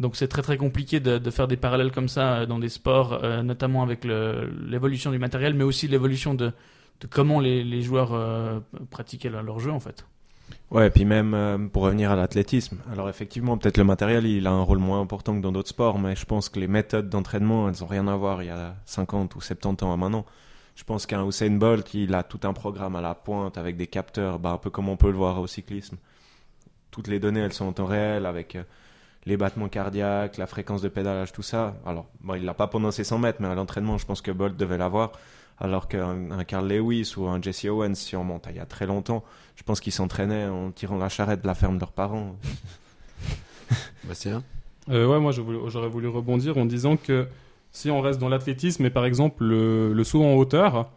Donc, 0.00 0.16
c'est 0.16 0.26
très 0.26 0.42
très 0.42 0.56
compliqué 0.56 0.98
de, 0.98 1.30
faire 1.30 1.46
des 1.46 1.56
parallèles 1.56 1.92
comme 1.92 2.08
ça 2.08 2.38
euh, 2.38 2.46
dans 2.46 2.58
des 2.58 2.68
sports, 2.68 3.22
notamment 3.44 3.84
avec 3.84 4.04
l'évolution 4.04 5.12
du 5.12 5.18
matériel, 5.18 5.54
mais 5.54 5.64
aussi 5.64 5.86
l'évolution 5.86 6.34
de, 6.34 6.46
de 7.00 7.06
comment 7.08 7.38
les, 7.38 7.82
joueurs 7.82 8.62
pratiquaient 8.90 9.30
leur 9.30 9.60
jeu, 9.60 9.70
en 9.70 9.80
fait. 9.80 10.04
Ouais, 10.70 10.88
et 10.88 10.90
puis 10.90 11.04
même 11.04 11.34
euh, 11.34 11.58
pour 11.58 11.84
revenir 11.84 12.10
à 12.10 12.16
l'athlétisme. 12.16 12.78
Alors 12.90 13.08
effectivement, 13.08 13.56
peut-être 13.56 13.78
le 13.78 13.84
matériel, 13.84 14.26
il 14.26 14.46
a 14.46 14.50
un 14.50 14.62
rôle 14.62 14.78
moins 14.78 15.00
important 15.00 15.36
que 15.36 15.40
dans 15.40 15.52
d'autres 15.52 15.68
sports, 15.68 15.98
mais 15.98 16.16
je 16.16 16.24
pense 16.24 16.48
que 16.48 16.58
les 16.58 16.66
méthodes 16.66 17.08
d'entraînement, 17.08 17.68
elles 17.68 17.84
ont 17.84 17.86
rien 17.86 18.08
à 18.08 18.16
voir 18.16 18.42
il 18.42 18.46
y 18.46 18.50
a 18.50 18.74
50 18.86 19.34
ou 19.36 19.40
70 19.40 19.84
ans 19.84 19.92
à 19.92 19.96
maintenant. 19.96 20.24
Je 20.74 20.82
pense 20.82 21.06
qu'un 21.06 21.24
Usain 21.24 21.50
Bolt, 21.50 21.94
il 21.94 22.14
a 22.14 22.24
tout 22.24 22.40
un 22.42 22.52
programme 22.52 22.96
à 22.96 23.00
la 23.00 23.14
pointe 23.14 23.56
avec 23.56 23.76
des 23.76 23.86
capteurs, 23.86 24.40
bah, 24.40 24.50
un 24.50 24.58
peu 24.58 24.70
comme 24.70 24.88
on 24.88 24.96
peut 24.96 25.10
le 25.10 25.16
voir 25.16 25.40
au 25.40 25.46
cyclisme. 25.46 25.96
Toutes 26.90 27.06
les 27.06 27.20
données, 27.20 27.40
elles 27.40 27.52
sont 27.52 27.66
en 27.66 27.72
temps 27.72 27.86
réel 27.86 28.26
avec 28.26 28.56
euh, 28.56 28.64
les 29.26 29.36
battements 29.36 29.68
cardiaques, 29.68 30.38
la 30.38 30.46
fréquence 30.46 30.82
de 30.82 30.88
pédalage, 30.88 31.32
tout 31.32 31.42
ça. 31.42 31.76
Alors, 31.86 32.06
bon, 32.20 32.34
il 32.34 32.44
l'a 32.44 32.54
pas 32.54 32.66
pendant 32.66 32.90
ses 32.90 33.04
100 33.04 33.18
mètres, 33.18 33.38
mais 33.40 33.48
à 33.48 33.54
l'entraînement, 33.54 33.98
je 33.98 34.06
pense 34.06 34.20
que 34.20 34.32
Bolt 34.32 34.56
devait 34.56 34.78
l'avoir. 34.78 35.12
Alors 35.58 35.86
qu'un 35.86 36.32
un 36.32 36.44
Carl 36.44 36.66
Lewis 36.68 37.14
ou 37.16 37.26
un 37.26 37.40
Jesse 37.40 37.66
Owens, 37.66 37.94
si 37.94 38.16
on 38.16 38.24
monte 38.24 38.48
il 38.50 38.56
y 38.56 38.60
a 38.60 38.66
très 38.66 38.86
longtemps, 38.86 39.22
je 39.56 39.62
pense 39.62 39.80
qu'ils 39.80 39.92
s'entraînaient 39.92 40.46
en 40.46 40.70
tirant 40.70 40.98
la 40.98 41.08
charrette 41.08 41.42
de 41.42 41.46
la 41.46 41.54
ferme 41.54 41.76
de 41.76 41.80
leurs 41.80 41.92
parents. 41.92 42.36
Bastien 44.04 44.42
Euh, 44.90 45.06
ouais, 45.06 45.20
moi 45.20 45.32
j'aurais 45.32 45.88
voulu 45.88 46.08
rebondir 46.08 46.58
en 46.58 46.66
disant 46.66 46.96
que 46.96 47.26
si 47.70 47.90
on 47.90 48.00
reste 48.00 48.20
dans 48.20 48.28
l'athlétisme 48.28 48.84
et 48.84 48.90
par 48.90 49.04
exemple 49.04 49.44
le, 49.44 49.92
le 49.92 50.04
saut 50.04 50.22
en 50.22 50.34
hauteur, 50.34 50.90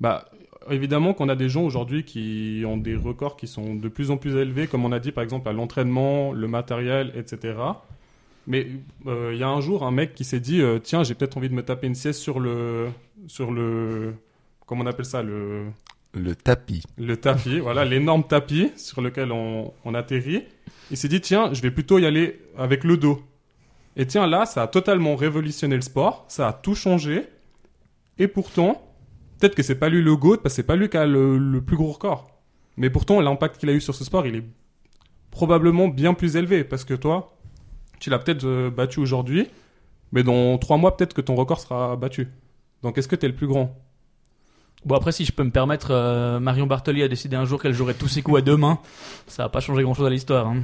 Bah, 0.00 0.30
évidemment 0.70 1.14
qu'on 1.14 1.28
a 1.28 1.36
des 1.36 1.48
gens 1.48 1.62
aujourd'hui 1.62 2.04
qui 2.04 2.62
ont 2.66 2.76
des 2.76 2.96
records 2.96 3.36
qui 3.36 3.46
sont 3.46 3.74
de 3.74 3.88
plus 3.88 4.10
en 4.10 4.16
plus 4.16 4.36
élevés, 4.36 4.66
comme 4.66 4.84
on 4.84 4.92
a 4.92 4.98
dit 4.98 5.12
par 5.12 5.22
exemple 5.24 5.48
à 5.48 5.52
l'entraînement, 5.52 6.32
le 6.32 6.48
matériel, 6.48 7.12
etc. 7.14 7.54
Mais 8.46 8.66
euh, 9.06 9.30
il 9.32 9.38
y 9.38 9.42
a 9.42 9.48
un 9.48 9.60
jour 9.60 9.84
un 9.84 9.90
mec 9.90 10.14
qui 10.14 10.24
s'est 10.24 10.40
dit 10.40 10.60
euh, 10.60 10.78
tiens 10.78 11.02
j'ai 11.04 11.14
peut-être 11.14 11.36
envie 11.36 11.48
de 11.50 11.54
me 11.54 11.62
taper 11.62 11.86
une 11.86 11.94
sieste 11.94 12.20
sur 12.20 12.40
le 12.40 12.88
sur 13.26 13.50
le 13.52 14.14
comment 14.66 14.82
on 14.84 14.86
appelle 14.86 15.04
ça 15.04 15.22
le 15.22 15.66
Le 16.12 16.34
tapis. 16.34 16.82
le 16.98 17.16
tapis, 17.16 17.60
voilà, 17.60 17.84
l'énorme 17.84 18.24
tapis 18.24 18.72
sur 18.76 19.00
lequel 19.00 19.30
on, 19.30 19.72
on 19.84 19.94
atterrit. 19.94 20.42
Il 20.90 20.96
s'est 20.96 21.06
dit, 21.08 21.20
tiens, 21.20 21.54
je 21.54 21.62
vais 21.62 21.70
plutôt 21.70 21.98
y 22.00 22.06
aller 22.06 22.40
avec 22.58 22.82
le 22.82 22.96
dos. 22.96 23.22
Et 23.96 24.06
tiens, 24.06 24.26
là, 24.26 24.44
ça 24.44 24.62
a 24.62 24.66
totalement 24.66 25.14
révolutionné 25.14 25.76
le 25.76 25.82
sport, 25.82 26.24
ça 26.28 26.48
a 26.48 26.52
tout 26.52 26.74
changé. 26.74 27.26
Et 28.18 28.26
pourtant, 28.26 28.82
peut-être 29.38 29.54
que 29.54 29.62
c'est 29.62 29.76
pas 29.76 29.88
lui 29.88 30.02
le 30.02 30.16
GOAT, 30.16 30.38
parce 30.38 30.54
que 30.54 30.56
c'est 30.56 30.66
pas 30.66 30.76
lui 30.76 30.88
qui 30.88 30.96
a 30.96 31.06
le, 31.06 31.38
le 31.38 31.60
plus 31.62 31.76
gros 31.76 31.92
record. 31.92 32.30
Mais 32.76 32.90
pourtant, 32.90 33.20
l'impact 33.20 33.58
qu'il 33.58 33.68
a 33.68 33.72
eu 33.72 33.80
sur 33.80 33.94
ce 33.94 34.04
sport, 34.04 34.26
il 34.26 34.36
est 34.36 34.44
probablement 35.30 35.86
bien 35.88 36.14
plus 36.14 36.36
élevé. 36.36 36.64
Parce 36.64 36.84
que 36.84 36.94
toi, 36.94 37.36
tu 38.00 38.10
l'as 38.10 38.18
peut-être 38.18 38.44
euh, 38.44 38.70
battu 38.70 38.98
aujourd'hui, 38.98 39.48
mais 40.12 40.22
dans 40.22 40.58
trois 40.58 40.76
mois, 40.76 40.96
peut-être 40.96 41.14
que 41.14 41.20
ton 41.20 41.36
record 41.36 41.60
sera 41.60 41.94
battu. 41.96 42.28
Donc, 42.82 42.98
est-ce 42.98 43.06
que 43.08 43.16
tu 43.16 43.26
es 43.26 43.28
le 43.28 43.34
plus 43.34 43.46
grand? 43.46 43.76
Bon, 44.84 44.94
après, 44.96 45.12
si 45.12 45.24
je 45.24 45.32
peux 45.32 45.44
me 45.44 45.50
permettre, 45.50 45.88
euh, 45.90 46.40
Marion 46.40 46.66
Bartoli 46.66 47.02
a 47.02 47.08
décidé 47.08 47.36
un 47.36 47.44
jour 47.44 47.60
qu'elle 47.60 47.74
jouerait 47.74 47.94
tous 47.94 48.08
ses 48.08 48.22
coups 48.22 48.38
à 48.38 48.40
deux 48.40 48.56
mains. 48.56 48.78
Ça 49.26 49.42
va 49.44 49.48
pas 49.50 49.60
changer 49.60 49.82
grand 49.82 49.94
chose 49.94 50.06
à 50.06 50.10
l'histoire. 50.10 50.46
Hein. 50.48 50.62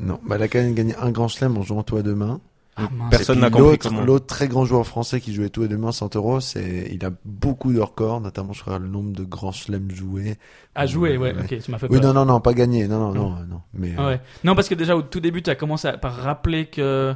Non, 0.00 0.18
bah, 0.26 0.36
elle 0.36 0.42
a 0.42 0.48
quand 0.48 0.58
même 0.58 0.74
gagné 0.74 0.94
un 0.96 1.10
grand 1.10 1.28
chelem 1.28 1.56
en 1.56 1.62
jouant 1.62 1.82
tout 1.82 1.96
à 1.96 2.02
deux 2.02 2.14
mains. 2.14 2.40
Ah. 2.78 2.88
Personne 3.10 3.40
n'a 3.40 3.48
compris 3.48 3.70
l'autre- 3.70 3.88
comment. 3.88 4.04
L'autre 4.04 4.26
très 4.26 4.48
grand 4.48 4.66
joueur 4.66 4.86
français 4.86 5.20
qui 5.20 5.32
jouait 5.32 5.48
tout 5.48 5.62
à 5.62 5.66
deux 5.66 5.78
mains, 5.78 5.92
Santoro, 5.92 6.40
c'est, 6.40 6.90
il 6.92 7.02
a 7.06 7.10
beaucoup 7.24 7.72
de 7.72 7.80
records, 7.80 8.20
notamment, 8.20 8.52
je 8.52 8.60
crois, 8.60 8.78
le 8.78 8.88
nombre 8.88 9.12
de 9.12 9.24
grands 9.24 9.52
chelems 9.52 9.90
joués. 9.90 10.36
À 10.74 10.84
jouer, 10.84 11.16
ouais, 11.16 11.32
Ouais. 11.34 11.40
ok, 11.42 11.58
tu 11.62 11.70
m'as 11.70 11.78
fait 11.78 11.86
Oui, 11.90 12.00
peur. 12.00 12.12
non, 12.12 12.20
non, 12.26 12.32
non, 12.34 12.40
pas 12.40 12.52
gagné. 12.52 12.86
Non, 12.88 12.98
non, 12.98 13.14
non, 13.14 13.30
non. 13.48 13.60
Mais, 13.72 13.94
Ah 13.96 14.02
euh, 14.02 14.08
ouais. 14.10 14.20
Non, 14.44 14.54
parce 14.54 14.68
que 14.68 14.74
déjà 14.74 14.94
au 14.94 15.00
tout 15.02 15.20
début, 15.20 15.42
tu 15.42 15.48
as 15.48 15.54
commencé 15.54 15.88
à- 15.88 15.96
par 15.96 16.14
rappeler 16.16 16.66
que 16.66 17.14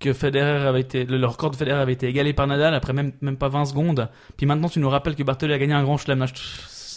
que 0.00 0.12
Federer 0.12 0.66
avait 0.66 0.80
été 0.80 1.04
le, 1.04 1.24
record 1.26 1.50
de 1.50 1.56
Federer 1.56 1.78
avait 1.80 1.92
été 1.92 2.08
égalé 2.08 2.32
par 2.32 2.46
Nadal 2.46 2.74
après 2.74 2.92
même 2.92 3.12
même 3.20 3.36
pas 3.36 3.48
20 3.48 3.66
secondes. 3.66 4.08
Puis 4.36 4.46
maintenant, 4.46 4.68
tu 4.68 4.80
nous 4.80 4.88
rappelles 4.90 5.14
que 5.14 5.22
Bartoli 5.22 5.52
a 5.52 5.58
gagné 5.58 5.74
un 5.74 5.82
grand 5.84 5.96
chelem. 5.98 6.24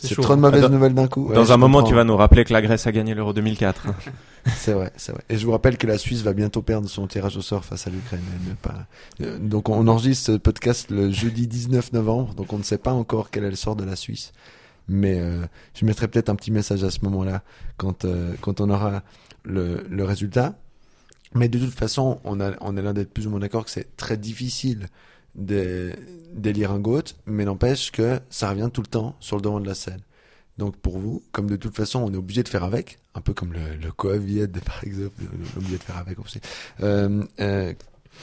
C'est 0.05 0.15
trop 0.22 0.36
de 0.36 0.41
mauvaises 0.41 0.62
Dans- 0.63 0.69
nouvelles 0.69 0.93
d'un 0.93 1.07
coup. 1.07 1.27
Ouais, 1.29 1.36
Dans 1.36 1.51
un 1.53 1.57
moment, 1.57 1.77
comprends. 1.77 1.89
tu 1.89 1.95
vas 1.95 2.03
nous 2.03 2.17
rappeler 2.17 2.43
que 2.43 2.51
la 2.51 2.62
Grèce 2.62 2.88
a 2.88 2.91
gagné 2.91 3.13
l'Euro 3.13 3.31
2004. 3.33 3.88
C'est 4.45 4.74
vrai, 4.74 4.91
c'est 4.98 5.13
vrai. 5.13 5.22
Et 5.29 5.38
je 5.38 5.45
vous 5.45 5.53
rappelle 5.53 5.77
que 5.77 5.88
la 5.88 5.98
Suisse 5.98 6.22
va 6.22 6.33
bientôt 6.33 6.62
perdre 6.62 6.89
son 6.89 7.07
tirage 7.07 7.38
au 7.38 7.41
sort 7.41 7.63
face 7.63 7.88
à 7.88 7.89
l'Ukraine. 7.89 8.19
Pas- 8.62 8.88
Euh, 9.22 9.38
Donc 9.39 9.69
on 9.69 9.88
enregistre 9.88 10.33
ce 10.33 10.38
podcast 10.38 10.91
le 10.91 11.10
jeudi 11.12 11.48
19 11.48 11.93
novembre, 11.93 12.33
donc 12.33 12.51
on 12.51 12.57
ne 12.57 12.63
sait 12.63 12.77
pas 12.77 12.91
encore 12.91 13.29
quel 13.31 13.45
est 13.45 13.50
le 13.50 13.55
sort 13.55 13.77
de 13.77 13.86
la 13.86 13.95
Suisse. 13.95 14.33
Mais 14.89 15.17
euh, 15.22 15.45
je 15.74 15.86
mettrai 15.86 16.10
peut-être 16.10 16.27
un 16.27 16.36
petit 16.36 16.51
message 16.51 16.83
à 16.83 16.91
ce 16.91 17.00
moment-là 17.03 17.41
quand 17.77 18.03
euh, 18.03 18.33
quand 18.41 18.60
on 18.60 18.69
aura 18.69 19.03
le, 19.45 19.86
le 19.89 20.03
résultat. 20.03 20.55
Mais 21.35 21.49
de 21.49 21.59
toute 21.59 21.73
façon, 21.73 22.19
on 22.23 22.39
a 22.39 22.81
l'air 22.81 22.93
d'être 22.93 23.11
plus 23.11 23.27
ou 23.27 23.29
moins 23.29 23.39
d'accord 23.39 23.65
que 23.65 23.71
c'est 23.71 23.95
très 23.97 24.17
difficile 24.17 24.87
d'élire 25.35 26.71
un 26.71 26.79
GOAT, 26.79 27.03
mais 27.25 27.45
n'empêche 27.45 27.91
que 27.91 28.19
ça 28.29 28.49
revient 28.49 28.69
tout 28.71 28.81
le 28.81 28.87
temps 28.87 29.15
sur 29.19 29.35
le 29.35 29.41
devant 29.41 29.59
de 29.59 29.67
la 29.67 29.73
scène. 29.73 30.01
Donc 30.57 30.77
pour 30.77 30.99
vous, 30.99 31.23
comme 31.31 31.47
de 31.47 31.55
toute 31.55 31.75
façon 31.75 31.99
on 31.99 32.13
est 32.13 32.17
obligé 32.17 32.43
de 32.43 32.49
faire 32.49 32.63
avec, 32.63 32.99
un 33.15 33.21
peu 33.21 33.33
comme 33.33 33.53
le, 33.53 33.75
le 33.75 33.91
Covid 33.91 34.47
par 34.65 34.83
exemple, 34.83 35.15
on 35.21 35.43
est 35.43 35.57
obligé 35.57 35.77
de 35.77 35.83
faire 35.83 35.97
avec 35.97 36.19
aussi. 36.19 36.39
Euh, 36.81 37.23
euh, 37.39 37.73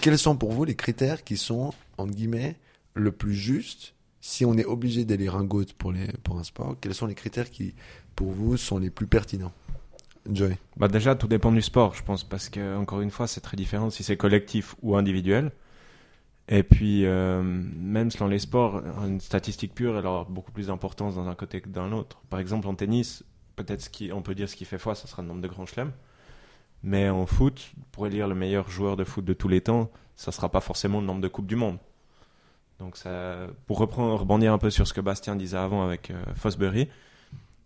quels 0.01 0.19
sont 0.19 0.37
pour 0.37 0.53
vous 0.53 0.65
les 0.65 0.77
critères 0.77 1.25
qui 1.25 1.37
sont 1.37 1.75
entre 1.99 2.15
guillemets 2.15 2.57
le 2.95 3.11
plus 3.11 3.35
juste 3.35 3.95
si 4.21 4.45
on 4.45 4.57
est 4.57 4.65
obligé 4.65 5.05
d'élire 5.05 5.35
un 5.35 5.45
GOAT 5.45 5.67
pour 5.77 5.91
les 5.91 6.07
pour 6.23 6.39
un 6.39 6.45
sport? 6.45 6.77
Quels 6.81 6.95
sont 6.95 7.07
les 7.07 7.17
critères 7.17 7.51
qui 7.51 7.75
pour 8.15 8.31
vous 8.31 8.57
sont 8.57 8.79
les 8.79 8.91
plus 8.91 9.09
pertinents? 9.09 9.53
Bah 10.77 10.89
déjà, 10.89 11.15
tout 11.15 11.29
dépend 11.29 11.53
du 11.53 11.63
sport, 11.63 11.95
je 11.95 12.03
pense, 12.03 12.25
parce 12.25 12.49
que 12.49 12.77
encore 12.77 13.01
une 13.01 13.11
fois, 13.11 13.27
c'est 13.27 13.41
très 13.41 13.57
différent 13.57 13.91
si 13.91 14.03
c'est 14.03 14.17
collectif 14.17 14.77
ou 14.83 14.97
individuel. 14.97 15.53
Et 16.49 16.63
puis, 16.65 17.07
euh, 17.07 17.43
même 17.43 18.11
selon 18.11 18.27
les 18.27 18.41
sports, 18.41 18.83
une 19.07 19.21
statistique 19.21 19.75
pure, 19.75 19.97
elle 19.97 20.07
aura 20.07 20.27
beaucoup 20.29 20.51
plus 20.51 20.67
d'importance 20.67 21.15
dans 21.15 21.29
un 21.29 21.35
côté 21.35 21.61
que 21.61 21.69
dans 21.69 21.87
l'autre. 21.87 22.21
Par 22.29 22.41
exemple, 22.41 22.67
en 22.67 22.75
tennis, 22.75 23.25
peut-être 23.55 23.81
ce 23.81 24.13
on 24.13 24.23
peut 24.23 24.35
dire 24.35 24.49
ce 24.49 24.57
qui 24.57 24.65
fait 24.65 24.79
foi, 24.79 24.95
ça 24.95 25.07
sera 25.07 25.23
le 25.23 25.29
nombre 25.29 25.43
de 25.43 25.49
grands 25.49 25.67
chelems. 25.67 25.93
Mais 26.83 27.09
en 27.09 27.25
foot, 27.27 27.73
pour 27.93 28.07
élire 28.07 28.27
le 28.27 28.35
meilleur 28.35 28.69
joueur 28.69 28.97
de 28.97 29.05
foot 29.05 29.25
de 29.25 29.33
tous 29.33 29.49
les 29.49 29.61
temps, 29.61 29.91
ça 30.17 30.33
sera 30.33 30.49
pas 30.49 30.61
forcément 30.61 31.01
le 31.01 31.07
nombre 31.07 31.21
de 31.21 31.29
coupes 31.29 31.47
du 31.47 31.57
monde. 31.57 31.79
Donc, 32.81 32.97
ça, 32.97 33.47
pour 33.67 33.79
reprendre, 33.79 34.19
rebondir 34.19 34.53
un 34.53 34.59
peu 34.59 34.71
sur 34.71 34.89
ce 34.89 34.95
que 34.95 35.01
Bastien 35.01 35.37
disait 35.37 35.59
avant 35.59 35.85
avec 35.85 36.11
euh, 36.11 36.21
Fosbury, 36.35 36.89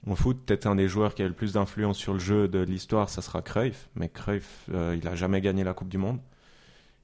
en 0.06 0.14
foot, 0.16 0.38
peut-être 0.44 0.66
un 0.66 0.74
des 0.76 0.88
joueurs 0.88 1.14
qui 1.14 1.22
a 1.22 1.26
le 1.28 1.32
plus 1.34 1.52
d'influence 1.54 1.96
sur 1.98 2.12
le 2.12 2.18
jeu 2.18 2.46
de 2.48 2.58
l'histoire, 2.60 3.08
ça 3.08 3.22
sera 3.22 3.40
Cruyff. 3.42 3.88
Mais 3.94 4.08
Cruyff, 4.08 4.66
euh, 4.72 4.96
il 5.00 5.06
a 5.08 5.14
jamais 5.14 5.40
gagné 5.40 5.64
la 5.64 5.72
Coupe 5.74 5.88
du 5.88 5.98
Monde. 5.98 6.18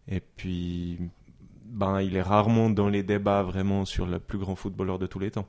Et 0.08 0.20
puis, 0.20 0.98
ben, 1.64 2.00
il 2.02 2.16
est 2.16 2.22
rarement 2.22 2.68
dans 2.68 2.88
les 2.88 3.02
débats 3.02 3.42
vraiment 3.42 3.84
sur 3.84 4.06
le 4.06 4.18
plus 4.18 4.38
grand 4.38 4.54
footballeur 4.56 4.98
de 4.98 5.06
tous 5.06 5.18
les 5.18 5.30
temps. 5.30 5.46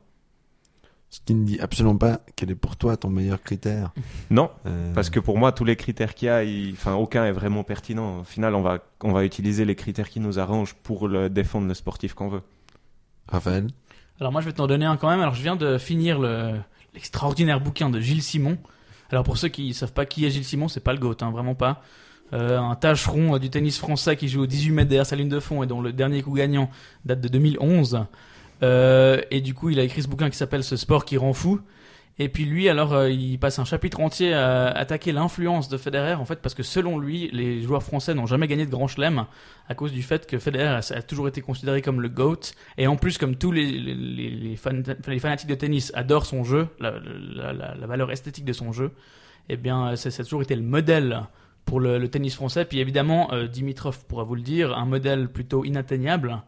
Ce 1.10 1.20
qui 1.25 1.34
ne 1.34 1.43
dit 1.46 1.60
absolument 1.60 1.98
pas 1.98 2.22
quel 2.38 2.51
est 2.51 2.55
pour 2.55 2.77
toi 2.77 2.96
ton 2.96 3.10
meilleur 3.10 3.41
critère. 3.41 3.91
Non, 4.29 4.50
Euh, 4.65 4.93
parce 4.93 5.10
que 5.10 5.20
pour 5.20 5.38
moi, 5.38 5.51
tous 5.51 5.65
les 5.65 5.75
critères 5.75 6.15
qu'il 6.15 6.27
y 6.27 6.29
a, 6.29 6.43
il- 6.46 6.72
enfin, 6.72 6.93
aucun 6.93 7.25
est 7.25 7.34
vraiment 7.34 7.65
pertinent. 7.65 8.20
Au 8.20 8.24
final, 8.24 8.55
on 8.55 8.62
va, 8.62 8.79
on 9.03 9.12
va 9.12 9.25
utiliser 9.25 9.65
les 9.65 9.75
critères 9.75 10.08
qui 10.10 10.22
nous 10.22 10.39
arrangent 10.39 10.74
pour 10.84 11.10
le 11.10 11.29
défendre 11.29 11.67
le 11.67 11.74
sportif 11.74 12.13
qu'on 12.13 12.29
veut. 12.29 12.43
Raphaël? 13.27 13.67
Alors 14.22 14.31
moi, 14.31 14.39
je 14.39 14.46
vais 14.46 14.53
t'en 14.53 14.67
donner 14.67 14.86
un 14.86 14.96
quand 14.96 15.10
même. 15.10 15.20
Alors 15.20 15.36
je 15.36 15.41
viens 15.41 15.58
de 15.58 15.77
finir 15.77 16.17
le 16.20 16.53
l'extraordinaire 16.93 17.62
bouquin 17.62 17.89
de 17.89 18.00
Gilles 18.00 18.24
Simon. 18.24 18.57
Alors 19.12 19.24
pour 19.24 19.38
ceux 19.38 19.50
qui 19.50 19.74
savent 19.74 19.93
pas 19.93 20.05
qui 20.05 20.25
est 20.25 20.29
Gilles 20.29 20.45
Simon, 20.45 20.67
c'est 20.67 20.79
pas 20.79 20.93
le 20.93 21.00
GOAT, 21.00 21.17
hein, 21.21 21.31
vraiment 21.31 21.55
pas. 21.55 21.81
Euh, 22.33 22.57
un 22.57 22.75
tâcheron 22.75 23.36
euh, 23.36 23.39
du 23.39 23.50
tennis 23.50 23.77
français 23.77 24.15
qui 24.15 24.29
joue 24.29 24.43
au 24.43 24.45
18 24.45 24.71
mètres 24.71 24.89
derrière 24.89 25.05
sa 25.05 25.17
ligne 25.17 25.27
de 25.27 25.39
fond 25.41 25.63
et 25.63 25.67
dont 25.67 25.81
le 25.81 25.91
dernier 25.91 26.21
coup 26.21 26.33
gagnant 26.33 26.69
date 27.03 27.19
de 27.19 27.27
2011. 27.27 28.05
Euh, 28.63 29.21
et 29.31 29.41
du 29.41 29.53
coup, 29.53 29.69
il 29.69 29.79
a 29.79 29.83
écrit 29.83 30.01
ce 30.01 30.07
bouquin 30.07 30.29
qui 30.29 30.38
s'appelle 30.38 30.63
Ce 30.63 30.77
sport 30.77 31.03
qui 31.03 31.17
rend 31.17 31.33
fou. 31.33 31.60
Et 32.24 32.30
puis 32.30 32.46
lui, 32.46 32.70
alors, 32.70 32.94
euh, 32.94 33.10
il 33.10 33.40
passe 33.40 33.58
un 33.58 33.66
chapitre 33.66 34.00
entier 34.00 34.32
à 34.32 34.68
attaquer 34.68 35.12
l'influence 35.12 35.70
de 35.70 35.78
Federer, 35.78 36.13
en 36.13 36.25
fait, 36.25 36.40
parce 36.40 36.54
que 36.54 36.62
selon 36.62 37.00
lui, 37.00 37.32
les 37.34 37.63
joueurs 37.63 37.82
français 37.82 38.13
n'ont 38.13 38.28
jamais 38.28 38.48
gagné 38.48 38.68
de 38.68 38.70
grand 38.70 38.88
chelem 38.88 39.25
à 39.68 39.74
cause 39.74 39.92
du 39.92 40.04
fait 40.04 40.28
que 40.28 40.38
Federer 40.38 40.68
a, 40.68 40.82
a 40.98 41.01
toujours 41.01 41.28
été 41.28 41.42
considéré 41.42 41.82
comme 41.82 42.00
le 42.00 42.10
GOAT. 42.10 42.54
Et 42.78 42.86
en 42.86 42.96
plus, 42.96 43.18
comme 43.18 43.38
tous 43.38 43.51
les, 43.51 43.66
les, 43.72 43.96
les, 44.30 44.56
fan- 44.56 44.84
les 45.08 45.20
fanatiques 45.20 45.50
de 45.50 45.56
tennis 45.56 45.92
adorent 45.96 46.28
son 46.28 46.44
jeu, 46.44 46.68
la, 46.80 46.94
la, 47.36 47.54
la, 47.54 47.74
la 47.74 47.88
valeur 47.88 48.12
esthétique 48.12 48.46
de 48.46 48.54
son 48.54 48.72
jeu, 48.72 48.92
eh 49.50 49.58
bien, 49.58 49.96
ça 49.96 50.10
a 50.10 50.24
toujours 50.24 50.44
été 50.44 50.56
le 50.56 50.62
modèle 50.62 51.24
pour 51.66 51.80
le, 51.80 51.98
le 51.98 52.08
tennis 52.08 52.36
français. 52.36 52.66
Puis 52.66 52.80
évidemment, 52.80 53.34
euh, 53.34 53.48
Dimitrov 53.48 54.06
pourra 54.06 54.25
vous 54.25 54.36
le 54.36 54.44
dire, 54.44 54.78
un 54.78 54.86
modèle 54.86 55.28
plutôt 55.28 55.66
inatteignable. 55.66 56.44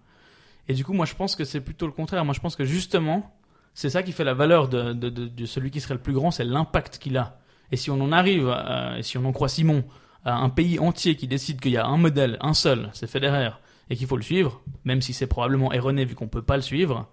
Et 0.68 0.76
du 0.76 0.86
coup, 0.86 0.94
moi, 0.94 1.08
je 1.08 1.16
pense 1.16 1.36
que 1.36 1.46
c'est 1.46 1.62
plutôt 1.62 1.88
le 1.88 1.94
contraire. 1.94 2.24
Moi, 2.26 2.36
je 2.36 2.42
pense 2.42 2.56
que 2.56 2.64
justement, 2.64 3.36
c'est 3.74 3.90
ça 3.90 4.04
qui 4.04 4.12
fait 4.12 4.24
la 4.24 4.34
valeur 4.34 4.68
de, 4.70 4.94
de, 4.94 5.10
de, 5.10 5.28
de 5.28 5.46
celui 5.46 5.72
qui 5.72 5.82
serait 5.82 5.94
le 5.96 6.02
plus 6.02 6.14
grand, 6.14 6.32
c'est 6.32 6.44
l'impact 6.44 6.98
qu'il 7.00 7.18
a. 7.18 7.40
Et 7.72 7.78
si 7.78 7.90
on 7.92 8.00
en 8.02 8.12
arrive, 8.12 8.50
à- 8.50 8.98
et 8.98 9.04
si 9.04 9.18
on 9.18 9.26
en 9.26 9.32
croit 9.32 9.50
Simon, 9.50 9.84
à 10.26 10.36
un 10.38 10.50
pays 10.50 10.80
entier 10.80 11.16
qui 11.16 11.28
décide 11.28 11.60
qu'il 11.60 11.72
y 11.72 11.78
a 11.78 11.86
un 11.86 11.98
modèle, 11.98 12.38
un 12.42 12.54
seul, 12.54 12.90
c'est 12.94 13.08
Federer, 13.08 13.50
et 13.90 13.96
qu'il 13.96 14.08
faut 14.08 14.16
le 14.18 14.22
suivre, 14.24 14.62
même 14.86 15.02
si 15.02 15.12
c'est 15.14 15.28
probablement 15.28 15.74
erroné 15.74 16.06
vu 16.06 16.16
qu'on 16.16 16.28
peut 16.28 16.42
pas 16.42 16.56
le 16.56 16.62
suivre, 16.62 17.10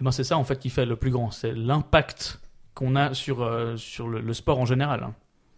eh 0.00 0.04
ben 0.04 0.10
c'est 0.10 0.24
ça 0.24 0.36
en 0.36 0.44
fait 0.44 0.58
qui 0.58 0.70
fait 0.70 0.86
le 0.86 0.96
plus 0.96 1.10
grand, 1.10 1.30
c'est 1.30 1.52
l'impact 1.52 2.40
qu'on 2.74 2.96
a 2.96 3.14
sur, 3.14 3.42
euh, 3.42 3.76
sur 3.76 4.08
le, 4.08 4.20
le 4.20 4.32
sport 4.34 4.58
en 4.58 4.64
général. 4.66 5.08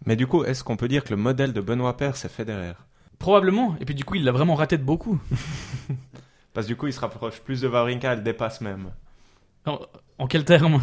Mais 0.05 0.15
du 0.15 0.27
coup, 0.27 0.43
est-ce 0.43 0.63
qu'on 0.63 0.77
peut 0.77 0.87
dire 0.87 1.03
que 1.03 1.09
le 1.09 1.15
modèle 1.17 1.53
de 1.53 1.61
Benoît 1.61 1.97
Paire, 1.97 2.15
c'est 2.15 2.29
Federer? 2.31 2.73
Probablement, 3.17 3.75
et 3.81 3.85
puis 3.85 3.95
du 3.95 4.03
coup 4.05 4.13
il 4.15 4.23
l'a 4.23 4.31
vraiment 4.31 4.53
raté 4.53 4.77
de 4.77 4.83
beaucoup. 4.83 5.19
Parce 6.53 6.67
que 6.67 6.71
du 6.73 6.75
coup, 6.77 6.87
il 6.87 6.93
se 6.93 6.99
rapproche 6.99 7.39
plus 7.41 7.61
de 7.61 7.67
Wawrinka, 7.67 8.13
elle 8.13 8.23
dépasse 8.23 8.61
même. 8.61 8.91
En 10.19 10.27
quel 10.27 10.43
terme 10.45 10.81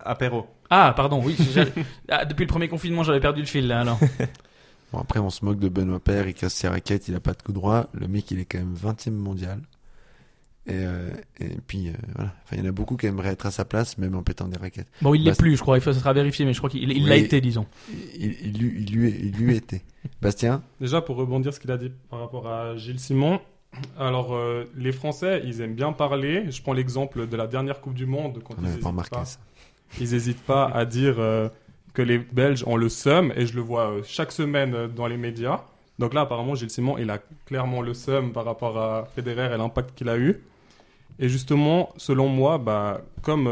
Apéro. 0.00 0.46
Ah, 0.70 0.92
pardon, 0.96 1.20
oui. 1.24 1.36
j'ai- 1.52 1.64
ah, 2.10 2.24
depuis 2.24 2.42
le 2.42 2.48
premier 2.48 2.68
confinement, 2.68 3.02
j'avais 3.02 3.20
perdu 3.20 3.40
le 3.40 3.46
fil 3.46 3.66
là 3.68 3.80
alors. 3.80 3.98
Bon, 4.92 5.00
après, 5.00 5.18
on 5.18 5.30
se 5.30 5.44
moque 5.44 5.58
de 5.58 5.68
Benoît 5.68 5.98
Père, 5.98 6.28
il 6.28 6.34
casse 6.34 6.54
ses 6.54 6.68
raquettes, 6.68 7.08
il 7.08 7.16
a 7.16 7.20
pas 7.20 7.32
de 7.32 7.42
coup 7.42 7.52
droit. 7.52 7.88
Le 7.92 8.06
mec, 8.06 8.30
il 8.30 8.38
est 8.38 8.44
quand 8.44 8.58
même 8.58 8.72
20 8.74 9.08
e 9.08 9.10
mondial. 9.10 9.60
Et, 10.68 10.74
euh, 10.74 11.10
et 11.40 11.56
puis, 11.66 11.88
euh, 11.88 11.92
voilà. 12.14 12.32
Enfin, 12.44 12.56
il 12.56 12.58
y 12.60 12.66
en 12.66 12.68
a 12.68 12.72
beaucoup 12.72 12.96
qui 12.96 13.06
aimeraient 13.06 13.30
être 13.32 13.46
à 13.46 13.50
sa 13.50 13.64
place, 13.64 13.98
même 13.98 14.14
en 14.14 14.22
pétant 14.22 14.46
des 14.46 14.56
raquettes. 14.56 14.86
Bon, 15.02 15.12
il 15.12 15.24
l'est 15.24 15.30
Bast- 15.32 15.40
plus, 15.40 15.56
je 15.56 15.60
crois, 15.62 15.76
il 15.76 15.80
faut 15.80 15.92
ça 15.92 15.98
sera 15.98 16.12
vérifié, 16.12 16.44
mais 16.44 16.52
je 16.52 16.58
crois 16.58 16.70
qu'il 16.70 16.88
il 16.92 17.06
l'a 17.08 17.16
Oui. 17.16 17.20
été, 17.22 17.40
disons. 17.40 17.66
Il, 18.16 18.36
il, 18.44 18.58
lui- 18.58 18.74
il 18.82 18.92
lui, 18.92 19.10
il 19.24 19.32
lui 19.32 19.56
était. 19.56 19.82
Bastien 20.22 20.62
Déjà, 20.80 21.02
pour 21.02 21.16
rebondir 21.16 21.52
ce 21.52 21.58
qu'il 21.58 21.72
a 21.72 21.78
dit 21.78 21.90
par 22.08 22.20
rapport 22.20 22.46
à 22.46 22.76
Gilles 22.76 23.00
Simon, 23.00 23.40
alors 23.98 24.34
euh, 24.34 24.64
les 24.76 24.92
Français, 24.92 25.42
ils 25.44 25.60
aiment 25.60 25.74
bien 25.74 25.92
parler. 25.92 26.50
Je 26.50 26.62
prends 26.62 26.72
l'exemple 26.72 27.26
de 27.26 27.36
la 27.36 27.46
dernière 27.46 27.80
Coupe 27.80 27.94
du 27.94 28.06
Monde. 28.06 28.42
Quand 28.44 28.54
On 28.58 28.66
ils 28.66 28.80
pas 28.80 28.92
n'hésitent 30.00 30.42
pas 30.42 30.66
à 30.66 30.84
dire 30.84 31.16
euh, 31.18 31.48
que 31.94 32.02
les 32.02 32.18
Belges 32.18 32.64
ont 32.66 32.76
le 32.76 32.88
seum, 32.88 33.32
et 33.36 33.46
je 33.46 33.54
le 33.54 33.60
vois 33.60 33.90
euh, 33.90 34.02
chaque 34.04 34.32
semaine 34.32 34.88
dans 34.88 35.06
les 35.06 35.16
médias. 35.16 35.62
Donc 35.98 36.12
là, 36.12 36.22
apparemment, 36.22 36.54
Gilles 36.54 36.70
Simon, 36.70 36.98
il 36.98 37.10
a 37.10 37.18
clairement 37.46 37.80
le 37.80 37.94
seum 37.94 38.32
par 38.32 38.44
rapport 38.44 38.78
à 38.78 39.06
Federer 39.14 39.54
et 39.54 39.56
l'impact 39.56 39.94
qu'il 39.94 40.08
a 40.08 40.18
eu. 40.18 40.42
Et 41.18 41.28
justement, 41.28 41.90
selon 41.96 42.28
moi, 42.28 42.58
bah, 42.58 43.00
comme, 43.22 43.48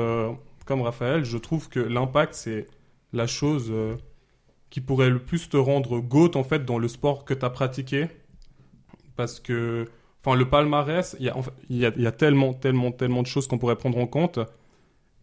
comme 0.66 0.82
Raphaël, 0.82 1.24
je 1.24 1.38
trouve 1.38 1.70
que 1.70 1.80
l'impact, 1.80 2.34
c'est 2.34 2.66
la 3.14 3.26
chose 3.26 3.72
qui 4.68 4.82
pourrait 4.82 5.08
le 5.08 5.20
plus 5.20 5.48
te 5.48 5.56
rendre 5.56 6.00
GOAT, 6.00 6.36
en 6.36 6.44
fait, 6.44 6.66
dans 6.66 6.78
le 6.78 6.88
sport 6.88 7.24
que 7.24 7.32
tu 7.32 7.46
as 7.46 7.48
pratiqué. 7.48 8.08
Parce 9.16 9.40
que, 9.40 9.88
enfin, 10.24 10.36
le 10.36 10.48
palmarès, 10.48 11.16
il 11.20 11.32
y 11.70 11.86
a, 11.86 12.12
tellement, 12.12 12.54
tellement, 12.54 12.92
tellement 12.92 13.22
de 13.22 13.26
choses 13.26 13.46
qu'on 13.46 13.58
pourrait 13.58 13.76
prendre 13.76 13.98
en 13.98 14.06
compte. 14.06 14.38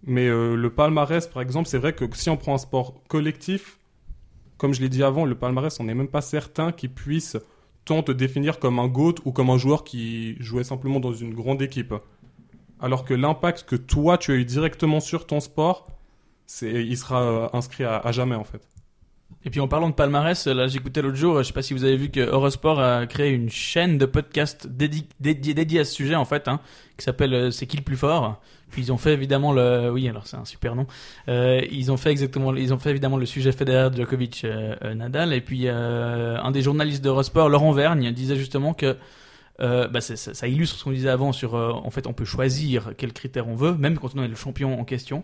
Mais 0.03 0.27
euh, 0.27 0.55
le 0.55 0.70
palmarès, 0.70 1.27
par 1.27 1.41
exemple, 1.41 1.67
c'est 1.67 1.77
vrai 1.77 1.93
que 1.93 2.05
si 2.13 2.29
on 2.29 2.38
prend 2.38 2.53
un 2.53 2.60
sport 2.60 3.01
collectif, 3.08 3.77
comme 4.58 4.74
je 4.74 4.81
l'ai 4.81 4.89
dit 4.89 5.03
avant, 5.03 5.25
le 5.25 5.36
palmarès, 5.36 5.79
on 5.79 5.86
n'est 5.86 5.96
même 5.96 6.08
pas 6.08 6.22
certain 6.22 6.72
qu'il 6.72 6.91
puisse 6.91 7.38
tant 7.86 8.03
te 8.03 8.12
définir 8.12 8.60
comme 8.60 8.77
un 8.77 8.88
GOAT 8.88 9.15
ou 9.25 9.31
comme 9.31 9.50
un 9.50 9.58
joueur 9.58 9.84
qui 9.84 10.36
jouait 10.39 10.63
simplement 10.63 11.00
dans 11.00 11.13
une 11.13 11.34
grande 11.34 11.62
équipe. 11.62 11.93
Alors 12.79 13.05
que 13.05 13.13
l'impact 13.13 13.63
que 13.63 13.75
toi, 13.75 14.17
tu 14.17 14.31
as 14.31 14.36
eu 14.36 14.46
directement 14.46 15.00
sur 15.00 15.25
ton 15.25 15.39
sport, 15.39 15.88
il 16.62 16.98
sera 16.98 17.22
euh, 17.22 17.48
inscrit 17.53 17.84
à 17.84 18.12
jamais, 18.12 18.36
en 18.36 18.43
fait. 18.43 18.67
Et 19.43 19.50
puis 19.50 19.60
en 19.60 19.67
parlant 19.67 19.89
de 19.89 19.95
palmarès, 19.95 20.45
là 20.45 20.67
j'écoutais 20.67 21.01
l'autre 21.01 21.15
jour, 21.17 21.39
je 21.39 21.43
sais 21.43 21.53
pas 21.53 21.63
si 21.63 21.74
vous 21.74 21.83
avez 21.83 21.98
vu 21.98 22.10
que 22.12 22.19
Eurosport 22.19 22.79
a 22.79 23.07
créé 23.07 23.31
une 23.31 23.50
chaîne 23.50 23.98
de 23.98 24.05
podcast 24.05 24.67
dédi- 24.69 25.07
dédiée 25.19 25.55
dédiée 25.55 25.79
à 25.79 25.83
ce 25.86 25.93
sujet 25.93 26.13
en 26.15 26.25
fait, 26.25 26.48
hein, 26.48 26.60
qui 26.95 27.03
s'appelle 27.03 27.33
euh, 27.33 27.50
C'est 27.51 27.65
qui 27.65 27.75
le 27.77 27.81
plus 27.83 27.98
fort? 27.98 28.39
Puis 28.69 28.83
ils 28.83 28.91
ont 28.93 28.98
fait 28.98 29.13
évidemment 29.13 29.51
le, 29.51 29.89
oui 29.91 30.07
alors 30.07 30.27
c'est 30.27 30.38
un 30.38 30.45
super 30.45 30.75
nom, 30.75 30.86
Euh, 31.27 31.60
ils 31.71 31.91
ont 31.91 31.98
fait 31.98 32.12
exactement, 32.12 32.53
ils 32.55 32.71
ont 32.71 32.77
fait 32.77 32.91
évidemment 32.91 33.17
le 33.17 33.25
sujet 33.25 33.51
Federer, 33.51 33.89
Djokovic, 33.95 34.43
euh, 34.45 34.75
euh, 34.83 34.93
Nadal, 34.93 35.33
et 35.33 35.41
puis 35.41 35.63
euh, 35.65 36.38
un 36.39 36.51
des 36.51 36.62
journalistes 36.62 37.03
d'Eurosport, 37.03 37.50
Laurent 37.50 37.71
Vergne, 37.71 38.12
disait 38.12 38.36
justement 38.36 38.75
que 38.75 38.95
euh, 39.60 39.88
bah, 39.88 40.01
ça, 40.01 40.15
ça 40.15 40.48
illustre 40.48 40.77
ce 40.77 40.83
qu'on 40.83 40.91
disait 40.91 41.10
avant 41.10 41.31
sur, 41.33 41.55
euh, 41.55 41.71
en 41.71 41.89
fait 41.89 42.05
on 42.05 42.13
peut 42.13 42.25
choisir 42.25 42.91
quels 42.95 43.12
critères 43.13 43.48
on 43.48 43.55
veut, 43.55 43.74
même 43.74 43.98
quand 43.98 44.15
on 44.15 44.24
est 44.24 44.27
le 44.27 44.36
champion 44.36 44.79
en 44.79 44.86
question. 44.86 45.24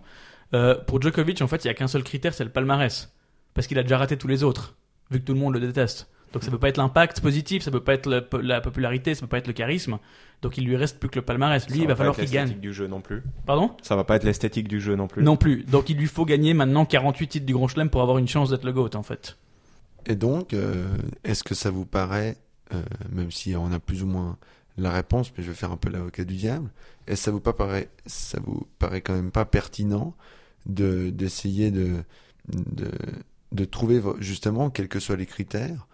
Euh, 0.56 0.76
pour 0.88 1.00
Djokovic 1.02 1.42
en 1.44 1.48
fait 1.48 1.64
il 1.66 1.68
y 1.68 1.72
a 1.72 1.76
qu'un 1.76 1.88
seul 1.88 2.02
critère, 2.04 2.34
c'est 2.34 2.44
le 2.44 2.50
palmarès 2.50 3.14
parce 3.58 3.66
qu'il 3.68 3.80
a 3.80 3.82
déjà 3.84 3.98
raté 3.98 4.16
tous 4.18 4.28
les 4.28 4.44
autres, 4.44 4.76
vu 5.10 5.20
que 5.20 5.26
tout 5.26 5.34
le 5.34 5.40
monde 5.40 5.54
le 5.56 5.60
déteste. 5.60 6.08
Donc 6.34 6.44
ça 6.44 6.52
peut 6.52 6.60
pas 6.60 6.70
être 6.70 6.78
l'impact 6.78 7.22
positif, 7.22 7.64
ça 7.64 7.72
peut 7.72 7.80
pas 7.84 7.94
être 7.94 8.06
le- 8.08 8.42
la 8.42 8.62
popularité, 8.62 9.16
ça 9.16 9.22
peut 9.22 9.28
pas 9.28 9.38
être 9.40 9.48
le 9.48 9.54
charisme. 9.54 9.98
Donc 10.42 10.58
il 10.58 10.66
lui 10.66 10.76
reste 10.76 11.00
plus 11.00 11.10
que 11.10 11.16
le 11.18 11.26
palmarès. 11.26 11.66
Lui, 11.68 11.78
Ça 11.78 11.82
il 11.82 11.88
va 11.88 11.94
pas 11.94 11.98
falloir 11.98 12.16
être 12.20 12.24
qu'il 12.26 12.32
gagne. 12.34 12.44
l'esthétique 12.44 12.62
du 12.62 12.74
jeu 12.74 12.86
non 12.88 13.02
plus. 13.02 13.24
Pardon? 13.46 13.72
Ça 13.82 13.96
va 13.96 14.04
pas 14.04 14.18
être 14.18 14.26
l'esthétique 14.26 14.68
du 14.68 14.80
jeu 14.80 14.96
non 14.96 15.08
plus. 15.08 15.24
Non 15.24 15.38
plus. 15.38 15.64
Donc 15.64 15.90
il 15.90 15.98
lui 15.98 16.06
faut 16.06 16.26
gagner 16.26 16.54
maintenant 16.54 16.86
48 16.86 17.28
titres 17.28 17.46
du 17.46 17.54
Grand 17.54 17.68
Chelem 17.68 17.90
pour 17.90 18.02
avoir 18.04 18.18
une 18.20 18.28
chance 18.28 18.50
d'être 18.52 18.66
le 18.66 18.74
GOAT 18.74 18.92
en 18.96 19.04
fait. 19.04 19.38
Et 20.06 20.16
donc, 20.16 20.54
euh, 20.54 20.86
est-ce 21.24 21.44
que 21.44 21.56
ça 21.56 21.70
vous 21.72 21.86
paraît, 21.86 22.38
euh, 22.74 22.82
même 23.12 23.32
si 23.32 23.56
on 23.56 23.72
a 23.72 23.80
plus 23.80 24.04
ou 24.04 24.06
moins 24.08 24.38
la 24.78 24.92
réponse, 24.92 25.32
mais 25.38 25.44
je 25.44 25.50
vais 25.50 25.56
faire 25.56 25.72
un 25.72 25.78
peu 25.78 25.90
l'avocat 25.90 26.24
du 26.24 26.36
diable, 26.36 26.70
est-ce 27.08 27.22
que 27.22 27.26
ça 27.26 27.32
vous 27.32 27.40
pas 27.40 27.54
paraît, 27.54 27.90
ça 28.06 28.40
vous 28.46 28.68
paraît 28.80 29.02
quand 29.02 29.14
même 29.16 29.32
pas 29.32 29.46
pertinent 29.46 30.14
de 30.66 31.10
d'essayer 31.10 31.72
de, 31.72 32.04
de 32.50 32.92
de 33.52 33.66
trouver 33.66 34.02
justement 34.20 34.70
quels 34.70 34.88
que 34.88 35.00
soient 35.00 35.16
les 35.16 35.26
critères, 35.26 35.88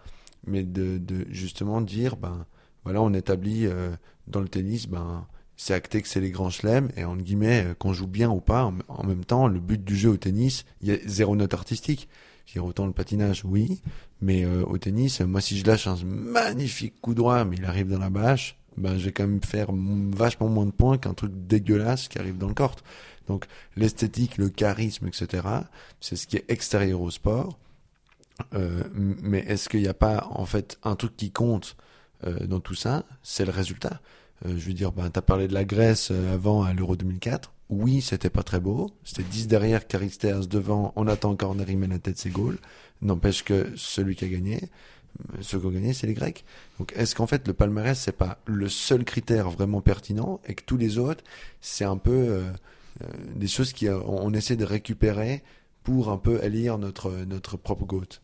mais 0.46 0.62
de, 0.62 1.00
justement 1.30 1.80
dire 1.80 2.16
ben 2.16 2.46
voilà 2.84 3.00
on 3.02 3.14
établit 3.14 3.66
euh, 3.66 3.90
dans 4.26 4.40
le 4.40 4.48
tennis 4.48 4.88
ben 4.88 5.26
c'est 5.56 5.72
acté 5.72 6.02
que 6.02 6.08
c'est 6.08 6.20
les 6.20 6.30
grands 6.30 6.50
chelems 6.50 6.90
et 6.96 7.04
en 7.04 7.16
guillemets 7.16 7.64
euh, 7.64 7.74
qu'on 7.74 7.92
joue 7.92 8.08
bien 8.08 8.28
ou 8.30 8.40
pas 8.40 8.70
en, 8.88 9.04
même 9.04 9.24
temps 9.24 9.46
le 9.46 9.60
but 9.60 9.82
du 9.82 9.96
jeu 9.96 10.10
au 10.10 10.16
tennis 10.16 10.64
il 10.82 10.88
y 10.88 10.92
a 10.92 10.98
zéro 11.06 11.36
note 11.36 11.54
artistique. 11.54 12.08
Je 12.46 12.60
autant 12.60 12.86
le 12.86 12.92
patinage 12.92 13.42
oui 13.44 13.80
mais 14.24 14.44
euh, 14.44 14.64
au 14.64 14.78
tennis, 14.78 15.20
moi, 15.20 15.42
si 15.42 15.58
je 15.58 15.66
lâche 15.66 15.86
un 15.86 15.96
magnifique 16.02 16.98
coup 17.02 17.12
droit, 17.12 17.44
mais 17.44 17.56
il 17.56 17.64
arrive 17.66 17.90
dans 17.90 17.98
la 17.98 18.08
bâche, 18.08 18.56
ben, 18.76 18.98
je 18.98 19.06
vais 19.06 19.12
quand 19.12 19.26
même 19.26 19.42
faire 19.42 19.68
vachement 19.72 20.48
moins 20.48 20.66
de 20.66 20.72
points 20.72 20.98
qu'un 20.98 21.14
truc 21.14 21.32
dégueulasse 21.46 22.08
qui 22.08 22.18
arrive 22.18 22.38
dans 22.38 22.48
le 22.48 22.54
court. 22.54 22.76
Donc, 23.28 23.46
l'esthétique, 23.76 24.36
le 24.36 24.48
charisme, 24.48 25.06
etc., 25.06 25.46
c'est 26.00 26.16
ce 26.16 26.26
qui 26.26 26.36
est 26.36 26.44
extérieur 26.48 27.00
au 27.00 27.10
sport. 27.10 27.58
Euh, 28.54 28.82
mais 28.94 29.40
est-ce 29.46 29.68
qu'il 29.68 29.80
n'y 29.80 29.88
a 29.88 29.94
pas, 29.94 30.26
en 30.30 30.44
fait, 30.44 30.78
un 30.82 30.96
truc 30.96 31.16
qui 31.16 31.30
compte 31.30 31.76
euh, 32.26 32.46
dans 32.46 32.60
tout 32.60 32.74
ça 32.74 33.04
C'est 33.22 33.44
le 33.44 33.52
résultat. 33.52 34.00
Euh, 34.46 34.58
je 34.58 34.66
veux 34.66 34.74
dire, 34.74 34.92
ben, 34.92 35.08
t'as 35.10 35.22
parlé 35.22 35.48
de 35.48 35.54
la 35.54 35.64
Grèce 35.64 36.10
euh, 36.10 36.34
avant 36.34 36.62
à 36.62 36.72
l'Euro 36.72 36.96
2004. 36.96 37.52
Oui, 37.70 38.02
c'était 38.02 38.30
pas 38.30 38.42
très 38.42 38.60
beau. 38.60 38.90
C'était 39.04 39.22
10 39.22 39.48
derrière, 39.48 39.86
Caristers 39.86 40.46
devant. 40.46 40.92
On 40.96 41.06
attend 41.06 41.30
encore 41.30 41.54
Neri 41.54 41.76
met 41.76 41.86
la 41.86 41.98
tête, 41.98 42.18
c'est 42.18 42.30
goal. 42.30 42.58
N'empêche 43.00 43.42
que 43.42 43.72
celui 43.76 44.16
qui 44.16 44.24
a 44.24 44.28
gagné, 44.28 44.60
ceux 45.40 45.58
qui 45.58 45.66
ont 45.66 45.70
gagné, 45.70 45.92
c'est 45.92 46.06
les 46.06 46.14
Grecs. 46.14 46.44
Donc, 46.78 46.92
est-ce 46.96 47.14
qu'en 47.14 47.26
fait, 47.26 47.46
le 47.46 47.54
palmarès, 47.54 47.98
c'est 47.98 48.16
pas 48.16 48.38
le 48.46 48.68
seul 48.68 49.04
critère 49.04 49.50
vraiment 49.50 49.80
pertinent 49.80 50.40
et 50.46 50.54
que 50.54 50.64
tous 50.64 50.76
les 50.76 50.98
autres, 50.98 51.24
c'est 51.60 51.84
un 51.84 51.96
peu 51.96 52.10
euh, 52.10 52.42
euh, 53.02 53.06
des 53.34 53.46
choses 53.46 53.72
qui 53.72 53.88
euh, 53.88 54.30
essaie 54.30 54.56
de 54.56 54.64
récupérer 54.64 55.42
pour 55.82 56.10
un 56.10 56.18
peu 56.18 56.42
élire 56.42 56.78
notre 56.78 57.10
notre 57.26 57.56
propre 57.56 57.84
goat? 57.84 58.20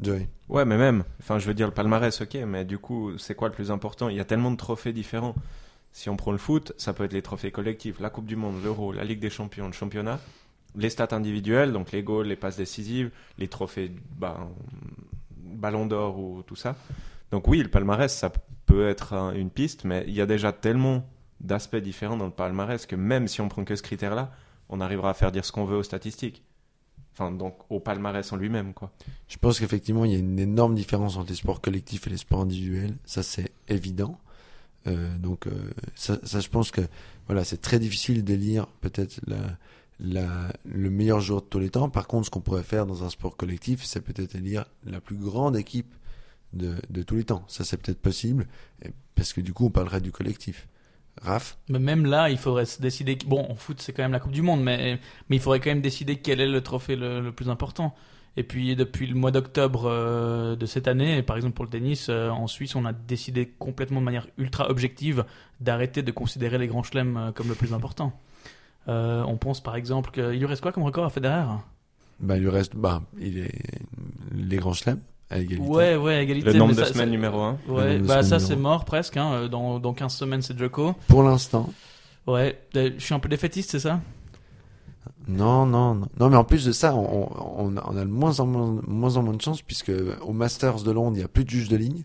Joey. 0.00 0.28
Ouais, 0.48 0.64
mais 0.64 0.78
même, 0.78 1.04
enfin, 1.20 1.38
je 1.38 1.46
veux 1.46 1.54
dire 1.54 1.66
le 1.66 1.72
palmarès, 1.72 2.20
ok, 2.20 2.34
mais 2.46 2.64
du 2.64 2.78
coup, 2.78 3.16
c'est 3.18 3.34
quoi 3.34 3.48
le 3.48 3.54
plus 3.54 3.70
important? 3.70 4.08
Il 4.08 4.16
y 4.16 4.20
a 4.20 4.24
tellement 4.24 4.50
de 4.50 4.56
trophées 4.56 4.92
différents. 4.92 5.34
Si 5.92 6.08
on 6.08 6.16
prend 6.16 6.32
le 6.32 6.38
foot, 6.38 6.72
ça 6.78 6.92
peut 6.92 7.04
être 7.04 7.12
les 7.12 7.22
trophées 7.22 7.50
collectifs, 7.50 8.00
la 8.00 8.10
Coupe 8.10 8.26
du 8.26 8.34
Monde, 8.34 8.62
l'Euro, 8.64 8.92
la 8.92 9.04
Ligue 9.04 9.20
des 9.20 9.30
Champions, 9.30 9.66
le 9.66 9.72
championnat, 9.72 10.18
les 10.74 10.90
stats 10.90 11.08
individuelles, 11.12 11.72
donc 11.72 11.92
les 11.92 12.02
goals, 12.02 12.26
les 12.26 12.36
passes 12.36 12.56
décisives, 12.56 13.10
les 13.38 13.48
trophées, 13.48 13.92
bah, 14.16 14.48
Ballon 15.52 15.86
d'Or 15.86 16.18
ou 16.18 16.42
tout 16.42 16.56
ça. 16.56 16.76
Donc 17.30 17.48
oui, 17.48 17.62
le 17.62 17.68
palmarès, 17.68 18.12
ça 18.14 18.30
peut 18.66 18.88
être 18.88 19.12
un- 19.14 19.32
une 19.34 19.50
piste, 19.50 19.84
mais 19.84 20.04
il 20.06 20.14
y 20.14 20.20
a 20.20 20.26
déjà 20.26 20.52
tellement 20.52 21.08
d'aspects 21.40 21.76
différents 21.76 22.16
dans 22.16 22.26
le 22.26 22.30
palmarès 22.32 22.86
que 22.86 22.94
même 22.96 23.26
si 23.28 23.40
on 23.40 23.48
prend 23.48 23.64
que 23.64 23.74
ce 23.74 23.82
critère-là, 23.82 24.30
on 24.68 24.80
arrivera 24.80 25.10
à 25.10 25.14
faire 25.14 25.32
dire 25.32 25.44
ce 25.44 25.52
qu'on 25.52 25.64
veut 25.64 25.76
aux 25.76 25.82
statistiques. 25.82 26.42
Enfin, 27.14 27.30
donc 27.30 27.56
au 27.68 27.78
palmarès 27.80 28.32
en 28.32 28.36
lui-même, 28.36 28.72
quoi. 28.72 28.90
Je 29.28 29.36
pense 29.36 29.60
qu'effectivement, 29.60 30.04
il 30.06 30.12
y 30.12 30.14
a 30.14 30.18
une 30.18 30.38
énorme 30.38 30.74
différence 30.74 31.16
entre 31.16 31.28
les 31.28 31.34
sports 31.34 31.60
collectifs 31.60 32.06
et 32.06 32.10
les 32.10 32.16
sports 32.16 32.40
individuels. 32.40 32.94
Ça, 33.04 33.22
c'est 33.22 33.52
évident. 33.68 34.18
Euh, 34.86 35.18
donc, 35.18 35.46
euh, 35.46 35.50
ça, 35.94 36.18
ça, 36.24 36.40
je 36.40 36.48
pense 36.48 36.70
que 36.70 36.80
voilà, 37.26 37.44
c'est 37.44 37.60
très 37.60 37.78
difficile 37.78 38.24
d'élire 38.24 38.66
peut-être 38.80 39.20
la, 39.26 39.36
le 40.02 40.90
meilleur 40.90 41.20
joueur 41.20 41.42
de 41.42 41.46
tous 41.46 41.58
les 41.58 41.70
temps. 41.70 41.88
Par 41.88 42.06
contre, 42.06 42.26
ce 42.26 42.30
qu'on 42.30 42.40
pourrait 42.40 42.62
faire 42.62 42.86
dans 42.86 43.04
un 43.04 43.10
sport 43.10 43.36
collectif, 43.36 43.84
c'est 43.84 44.00
peut-être 44.00 44.34
élire 44.34 44.64
la 44.84 45.00
plus 45.00 45.16
grande 45.16 45.56
équipe 45.56 45.94
de, 46.52 46.74
de 46.90 47.02
tous 47.02 47.16
les 47.16 47.24
temps. 47.24 47.44
Ça, 47.48 47.64
c'est 47.64 47.76
peut-être 47.76 48.00
possible, 48.00 48.46
parce 49.14 49.32
que 49.32 49.40
du 49.40 49.52
coup, 49.52 49.66
on 49.66 49.70
parlerait 49.70 50.00
du 50.00 50.12
collectif. 50.12 50.66
Raph 51.20 51.58
Mais 51.68 51.78
même 51.78 52.06
là, 52.06 52.30
il 52.30 52.38
faudrait 52.38 52.64
se 52.64 52.80
décider. 52.80 53.18
Bon, 53.26 53.46
en 53.48 53.54
foot, 53.54 53.80
c'est 53.80 53.92
quand 53.92 54.02
même 54.02 54.12
la 54.12 54.20
Coupe 54.20 54.32
du 54.32 54.42
Monde, 54.42 54.62
mais, 54.62 54.98
mais 55.28 55.36
il 55.36 55.42
faudrait 55.42 55.60
quand 55.60 55.70
même 55.70 55.82
décider 55.82 56.16
quel 56.16 56.40
est 56.40 56.48
le 56.48 56.60
trophée 56.62 56.96
le, 56.96 57.20
le 57.20 57.32
plus 57.32 57.50
important. 57.50 57.94
Et 58.38 58.44
puis, 58.44 58.74
depuis 58.76 59.06
le 59.06 59.14
mois 59.14 59.30
d'octobre 59.30 59.84
euh, 59.84 60.56
de 60.56 60.64
cette 60.64 60.88
année, 60.88 61.22
par 61.22 61.36
exemple 61.36 61.54
pour 61.54 61.66
le 61.66 61.70
tennis, 61.70 62.06
euh, 62.08 62.30
en 62.30 62.46
Suisse, 62.46 62.74
on 62.74 62.86
a 62.86 62.94
décidé 62.94 63.46
complètement 63.58 64.00
de 64.00 64.06
manière 64.06 64.26
ultra 64.38 64.70
objective 64.70 65.26
d'arrêter 65.60 66.02
de 66.02 66.10
considérer 66.10 66.56
les 66.56 66.66
grands 66.66 66.82
chelems 66.82 67.16
euh, 67.18 67.32
comme 67.32 67.48
le 67.48 67.54
plus 67.54 67.74
important. 67.74 68.18
Euh, 68.88 69.22
on 69.26 69.36
pense 69.36 69.62
par 69.62 69.76
exemple 69.76 70.10
qu'il 70.10 70.38
lui 70.38 70.46
reste 70.46 70.60
quoi 70.62 70.72
comme 70.72 70.82
record 70.82 71.04
à 71.04 71.10
Federer? 71.10 71.44
Bah, 72.20 72.36
il 72.36 72.42
lui 72.42 72.50
reste 72.50 72.74
bah, 72.76 73.02
il 73.20 73.38
est 73.38 73.52
les 74.34 74.56
grands 74.56 74.72
chelems 74.72 75.00
à 75.30 75.38
égalité. 75.38 75.68
Ouais, 75.68 75.96
ouais, 75.96 76.22
égalité. 76.22 76.52
Le 76.52 76.58
nombre 76.58 76.72
mais 76.74 76.80
de 76.80 76.86
ça- 76.86 76.92
semaines 76.92 77.10
numéro 77.10 77.40
1. 77.40 77.58
Le 77.68 77.72
Ouais, 77.72 77.98
bah 77.98 78.22
ça 78.22 78.38
c'est 78.38 78.56
mort 78.56 78.84
presque. 78.84 79.16
Hein. 79.16 79.48
Dans, 79.48 79.78
dans 79.78 79.92
15 79.94 80.12
semaines, 80.14 80.42
c'est 80.42 80.58
Djoko. 80.58 80.94
Pour 81.08 81.22
l'instant, 81.22 81.70
Ouais, 82.26 82.60
euh, 82.76 82.90
je 82.98 83.02
suis 83.04 83.14
un 83.14 83.18
peu 83.18 83.28
défaitiste, 83.28 83.70
c'est 83.72 83.80
ça? 83.80 84.00
Non, 85.28 85.66
non, 85.66 85.94
non. 85.94 86.06
Non, 86.18 86.30
mais 86.30 86.36
en 86.36 86.44
plus 86.44 86.64
de 86.64 86.72
ça, 86.72 86.94
on, 86.94 87.28
on, 87.58 87.76
a- 87.76 87.84
on 87.88 87.96
a 87.96 88.00
de 88.04 88.10
moins 88.10 88.38
en 88.40 88.46
moins, 88.46 88.80
moins 88.86 89.16
en 89.16 89.22
moins 89.22 89.34
de 89.34 89.40
chance 89.42 89.62
puisque 89.62 89.92
au 90.22 90.32
Masters 90.32 90.82
de 90.82 90.90
Londres, 90.90 91.12
il 91.16 91.18
n'y 91.20 91.24
a 91.24 91.28
plus 91.28 91.44
de 91.44 91.50
juge 91.50 91.68
de 91.68 91.76
ligne. 91.76 92.04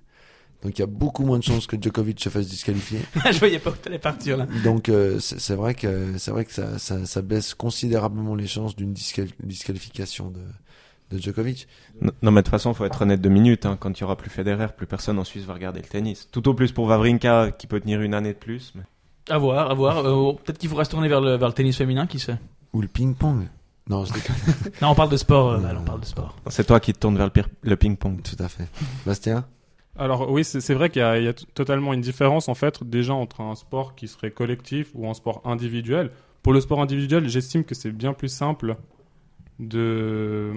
Donc 0.63 0.77
il 0.77 0.81
y 0.81 0.83
a 0.83 0.87
beaucoup 0.87 1.23
moins 1.23 1.37
de 1.37 1.43
chances 1.43 1.67
que 1.67 1.77
Djokovic 1.79 2.19
se 2.19 2.29
fasse 2.29 2.47
disqualifier. 2.47 2.99
Je 3.31 3.37
voyais 3.39 3.59
pas 3.59 3.69
où 3.69 3.73
t'allais 3.75 3.99
partir 3.99 4.37
là. 4.37 4.47
Donc 4.63 4.89
euh, 4.89 5.19
c'est 5.19 5.53
vrai 5.55 5.75
que 5.75 6.17
c'est 6.17 6.31
vrai 6.31 6.45
que 6.45 6.51
ça, 6.51 6.79
ça, 6.79 7.05
ça 7.05 7.21
baisse 7.21 7.53
considérablement 7.53 8.33
les 8.35 8.47
chances 8.47 8.75
d'une 8.75 8.91
disqual- 8.93 9.29
disqualification 9.43 10.31
de, 10.31 10.39
de 11.15 11.21
Djokovic. 11.21 11.67
Non, 12.01 12.11
non, 12.23 12.31
mais 12.31 12.41
de 12.41 12.45
toute 12.45 12.51
façon, 12.51 12.73
faut 12.73 12.85
être 12.85 13.01
honnête 13.03 13.21
deux 13.21 13.29
minutes. 13.29 13.65
hein. 13.65 13.77
Quand 13.79 13.97
il 13.97 14.01
y 14.01 14.03
aura 14.03 14.15
plus 14.17 14.29
Federer, 14.31 14.67
plus 14.75 14.87
personne 14.87 15.19
en 15.19 15.23
Suisse 15.23 15.43
va 15.45 15.53
regarder 15.53 15.79
le 15.81 15.87
tennis. 15.87 16.27
Tout 16.31 16.47
au 16.49 16.53
plus 16.55 16.71
pour 16.71 16.87
Vavrinka, 16.87 17.51
qui 17.51 17.67
peut 17.67 17.79
tenir 17.79 18.01
une 18.01 18.13
année 18.15 18.33
de 18.33 18.37
plus. 18.39 18.73
Mais... 18.75 18.81
À 19.29 19.37
voir, 19.37 19.69
à 19.69 19.73
voir. 19.75 19.97
Euh, 20.05 20.33
Peut-être 20.43 20.57
qu'il 20.57 20.69
faudra 20.69 20.85
se 20.85 20.89
tourner 20.89 21.07
vers 21.07 21.21
le, 21.21 21.35
vers 21.37 21.47
le 21.49 21.53
tennis 21.53 21.77
féminin, 21.77 22.07
qui 22.07 22.17
sait. 22.19 22.37
Ou 22.73 22.81
le 22.81 22.87
ping-pong. 22.87 23.47
Non, 23.89 24.05
je 24.05 24.13
déconne. 24.13 24.35
Non, 24.81 24.89
on 24.89 24.95
parle 24.95 25.09
de 25.09 25.17
sport, 25.17 25.51
euh, 25.51 25.59
Euh, 25.59 25.73
on 25.79 25.83
parle 25.83 26.01
de 26.01 26.05
sport. 26.05 26.35
C'est 26.49 26.65
toi 26.65 26.79
qui 26.79 26.93
te 26.93 26.99
tournes 26.99 27.17
vers 27.17 27.29
le, 27.33 27.43
le 27.61 27.75
ping-pong. 27.75 28.21
Tout 28.21 28.41
à 28.43 28.47
fait. 28.49 28.67
Bastien 29.05 29.45
Alors 29.97 30.29
oui, 30.31 30.43
c'est 30.43 30.73
vrai 30.73 30.89
qu'il 30.89 31.01
y 31.01 31.03
a, 31.03 31.33
totalement 31.33 31.93
une 31.93 32.01
différence 32.01 32.49
en 32.49 32.55
fait 32.55 32.83
déjà 32.83 33.13
entre 33.13 33.41
un 33.41 33.55
sport 33.55 33.95
qui 33.95 34.07
serait 34.07 34.31
collectif 34.31 34.91
ou 34.93 35.09
un 35.09 35.13
sport 35.13 35.41
individuel. 35.43 36.11
Pour 36.43 36.53
le 36.53 36.61
sport 36.61 36.81
individuel, 36.81 37.27
j'estime 37.27 37.63
que 37.65 37.73
c'est 37.75 37.91
bien 37.91 38.13
plus 38.13 38.29
simple 38.29 38.77
de 39.59 40.53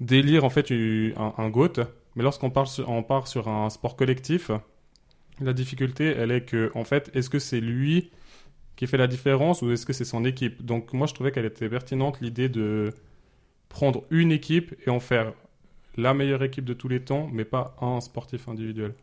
d'élire 0.00 0.44
en 0.44 0.50
fait 0.50 0.70
un, 0.70 1.34
un 1.36 1.48
GOAT. 1.50 1.84
Mais 2.16 2.22
lorsqu'on 2.22 2.50
parle 2.50 2.66
sur- 2.66 2.88
on 2.88 3.02
part 3.02 3.28
sur 3.28 3.48
un 3.48 3.70
sport 3.70 3.96
collectif, 3.96 4.50
La 5.40 5.52
difficulté, 5.54 6.06
elle 6.06 6.30
est 6.32 6.42
que, 6.46 6.70
en 6.74 6.84
fait, 6.84 7.10
est-ce 7.14 7.30
que 7.30 7.38
c'est 7.40 7.60
lui 7.60 8.10
qui 8.76 8.86
fait 8.86 8.98
la 8.98 9.06
différence 9.08 9.62
ou 9.62 9.72
est-ce 9.72 9.86
que 9.86 9.92
c'est 9.94 10.04
son 10.06 10.24
équipe? 10.24 10.64
Donc, 10.64 10.92
moi, 10.94 11.06
je 11.06 11.14
trouvais 11.14 11.32
qu'elle 11.32 11.46
était 11.46 11.68
pertinente 11.68 12.20
l'idée 12.20 12.48
de 12.50 12.92
prendre 13.68 14.04
une 14.10 14.32
équipe 14.32 14.74
et 14.86 14.90
en 14.90 15.00
faire 15.00 15.34
la 15.96 16.14
meilleure 16.14 16.42
équipe 16.42 16.64
de 16.64 16.74
tous 16.74 16.88
les 16.88 17.02
temps, 17.02 17.28
mais 17.32 17.44
pas 17.44 17.76
un 17.80 18.00
sportif 18.00 18.48
individuel. 18.48 18.94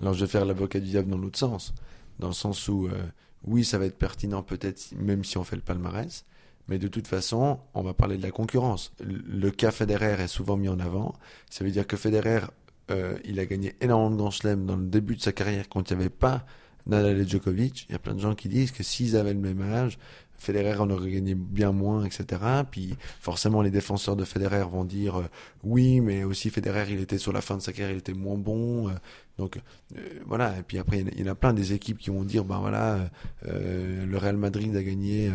Alors 0.00 0.14
je 0.14 0.24
vais 0.24 0.30
faire 0.30 0.44
l'avocat 0.44 0.80
du 0.80 0.88
diable 0.88 1.10
dans 1.10 1.18
l'autre 1.18 1.38
sens, 1.38 1.74
dans 2.18 2.28
le 2.28 2.34
sens 2.34 2.68
où 2.68 2.86
euh, 2.86 3.02
oui, 3.44 3.64
ça 3.64 3.78
va 3.78 3.86
être 3.86 3.98
pertinent 3.98 4.42
peut-être 4.42 4.92
même 4.96 5.24
si 5.24 5.38
on 5.38 5.44
fait 5.44 5.56
le 5.56 5.62
palmarès, 5.62 6.24
mais 6.68 6.78
de 6.78 6.88
toute 6.88 7.06
façon, 7.06 7.58
on 7.74 7.82
va 7.82 7.94
parler 7.94 8.16
de 8.16 8.22
la 8.22 8.30
concurrence. 8.30 8.92
Le 9.00 9.50
cas 9.50 9.72
Federer 9.72 10.22
est 10.22 10.28
souvent 10.28 10.56
mis 10.56 10.68
en 10.68 10.78
avant. 10.78 11.14
Ça 11.50 11.64
veut 11.64 11.70
dire 11.70 11.86
que 11.86 11.96
Federer, 11.96 12.42
euh, 12.90 13.18
il 13.24 13.40
a 13.40 13.46
gagné 13.46 13.74
énormément 13.80 14.10
de 14.10 14.16
Grand 14.16 14.30
Chelem 14.30 14.66
dans 14.66 14.76
le 14.76 14.86
début 14.86 15.16
de 15.16 15.20
sa 15.20 15.32
carrière 15.32 15.68
quand 15.68 15.90
il 15.90 15.96
n'y 15.96 16.02
avait 16.02 16.10
pas 16.10 16.46
Nadal 16.86 17.18
et 17.18 17.26
Djokovic. 17.26 17.86
Il 17.88 17.92
y 17.92 17.94
a 17.94 17.98
plein 17.98 18.14
de 18.14 18.20
gens 18.20 18.34
qui 18.34 18.48
disent 18.48 18.70
que 18.70 18.82
s'ils 18.82 19.16
avaient 19.16 19.34
le 19.34 19.40
même 19.40 19.60
âge, 19.62 19.98
Federer 20.40 20.80
en 20.80 20.88
aurait 20.88 21.10
gagné 21.10 21.34
bien 21.34 21.70
moins, 21.70 22.04
etc. 22.04 22.40
Puis 22.70 22.96
forcément, 23.20 23.60
les 23.60 23.70
défenseurs 23.70 24.16
de 24.16 24.24
Federer 24.24 24.64
vont 24.64 24.84
dire 24.84 25.20
euh, 25.20 25.24
oui, 25.64 26.00
mais 26.00 26.24
aussi 26.24 26.48
Federer, 26.48 26.86
il 26.90 27.00
était 27.00 27.18
sur 27.18 27.32
la 27.32 27.42
fin 27.42 27.56
de 27.56 27.62
sa 27.62 27.72
carrière, 27.72 27.92
il 27.94 27.98
était 27.98 28.14
moins 28.14 28.38
bon. 28.38 28.88
Euh, 28.88 28.92
donc 29.38 29.58
euh, 29.58 30.00
voilà. 30.26 30.58
Et 30.58 30.62
puis 30.62 30.78
après, 30.78 31.00
il 31.00 31.20
y 31.20 31.28
en 31.28 31.32
a 31.32 31.34
plein 31.34 31.52
des 31.52 31.74
équipes 31.74 31.98
qui 31.98 32.08
vont 32.08 32.24
dire 32.24 32.44
ben 32.46 32.58
voilà, 32.58 33.10
le 33.44 34.16
Real 34.16 34.38
Madrid 34.38 34.74
a 34.76 34.82
gagné 34.82 35.30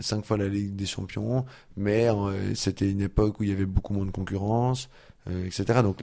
cinq 0.00 0.24
fois 0.24 0.36
la 0.36 0.48
Ligue 0.48 0.76
des 0.76 0.86
Champions, 0.86 1.44
mais 1.76 2.08
c'était 2.54 2.90
une 2.90 3.00
époque 3.02 3.40
où 3.40 3.44
il 3.44 3.50
y 3.50 3.52
avait 3.52 3.66
beaucoup 3.66 3.92
moins 3.92 4.06
de 4.06 4.10
concurrence, 4.10 4.88
etc. 5.28 5.80
Donc 5.82 6.02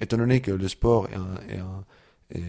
étant 0.00 0.16
donné 0.16 0.40
que 0.40 0.50
le 0.50 0.68
sport 0.68 1.08
est 1.08 1.14
un, 1.14 1.34
est 1.48 1.58
un 1.58 1.84
est, 2.34 2.42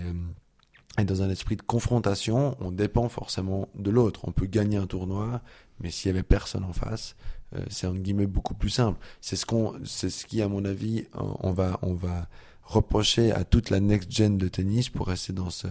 et 0.97 1.06
dans 1.06 1.21
un 1.21 1.30
esprit 1.30 1.56
de 1.56 1.62
confrontation, 1.62 2.58
on 2.60 2.71
dépend 2.71 3.08
forcément 3.10 3.69
de 3.75 3.89
l'autre. 3.89 4.21
On 4.23 4.32
peut 4.32 4.47
gagner 4.47 4.78
un 4.78 4.88
tournoi, 4.88 5.41
mais 5.80 5.91
s'il 5.91 6.10
y 6.10 6.13
avait 6.13 6.23
personne 6.23 6.63
en 6.63 6.73
face, 6.73 7.15
euh, 7.56 7.63
c'est 7.69 7.88
en 7.88 7.93
guillemets 7.93 8.28
beaucoup 8.28 8.54
plus 8.54 8.69
simple. 8.69 8.99
C'est 9.21 9.36
ce 9.36 9.45
qu'on, 9.45 9.75
c'est 9.86 10.10
ce 10.10 10.25
qui, 10.25 10.41
à 10.41 10.47
mon 10.47 10.65
avis, 10.65 11.06
on 11.13 11.54
va, 11.54 11.80
on 11.82 11.93
va 11.93 12.28
reprocher 12.63 13.32
à 13.32 13.43
toute 13.43 13.69
la 13.69 13.80
next 13.80 14.12
gen 14.12 14.38
de 14.38 14.47
tennis 14.47 14.89
pour 14.89 15.08
rester 15.08 15.34
dans 15.34 15.49
ce, 15.49 15.67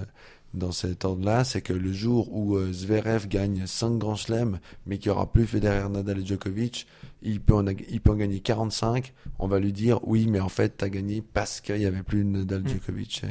dans 0.54 0.72
cet 0.72 1.04
ordre-là, 1.04 1.44
c'est 1.44 1.60
que 1.60 1.72
le 1.72 1.92
jour 1.92 2.34
où 2.34 2.56
euh, 2.56 2.72
Zverev 2.72 3.28
gagne 3.28 3.66
5 3.66 3.98
grands 3.98 4.16
chelems, 4.16 4.58
mais 4.86 4.98
qu'il 4.98 5.10
n'y 5.10 5.16
aura 5.16 5.30
plus 5.30 5.46
Federer, 5.46 5.88
Nadal 5.90 6.20
et 6.20 6.26
Djokovic, 6.26 6.86
il 7.22 7.40
peut, 7.40 7.54
en, 7.54 7.66
il 7.66 8.00
peut 8.00 8.12
en 8.12 8.16
gagner 8.16 8.40
45, 8.40 9.12
on 9.38 9.46
va 9.46 9.58
lui 9.58 9.72
dire 9.72 9.98
oui, 10.06 10.26
mais 10.28 10.40
en 10.40 10.48
fait, 10.48 10.78
tu 10.78 10.84
as 10.84 10.88
gagné 10.88 11.22
parce 11.22 11.60
qu'il 11.60 11.76
n'y 11.76 11.86
avait 11.86 12.02
plus 12.02 12.24
Nadal, 12.24 12.62
mm. 12.62 12.68
Djokovic 12.68 13.22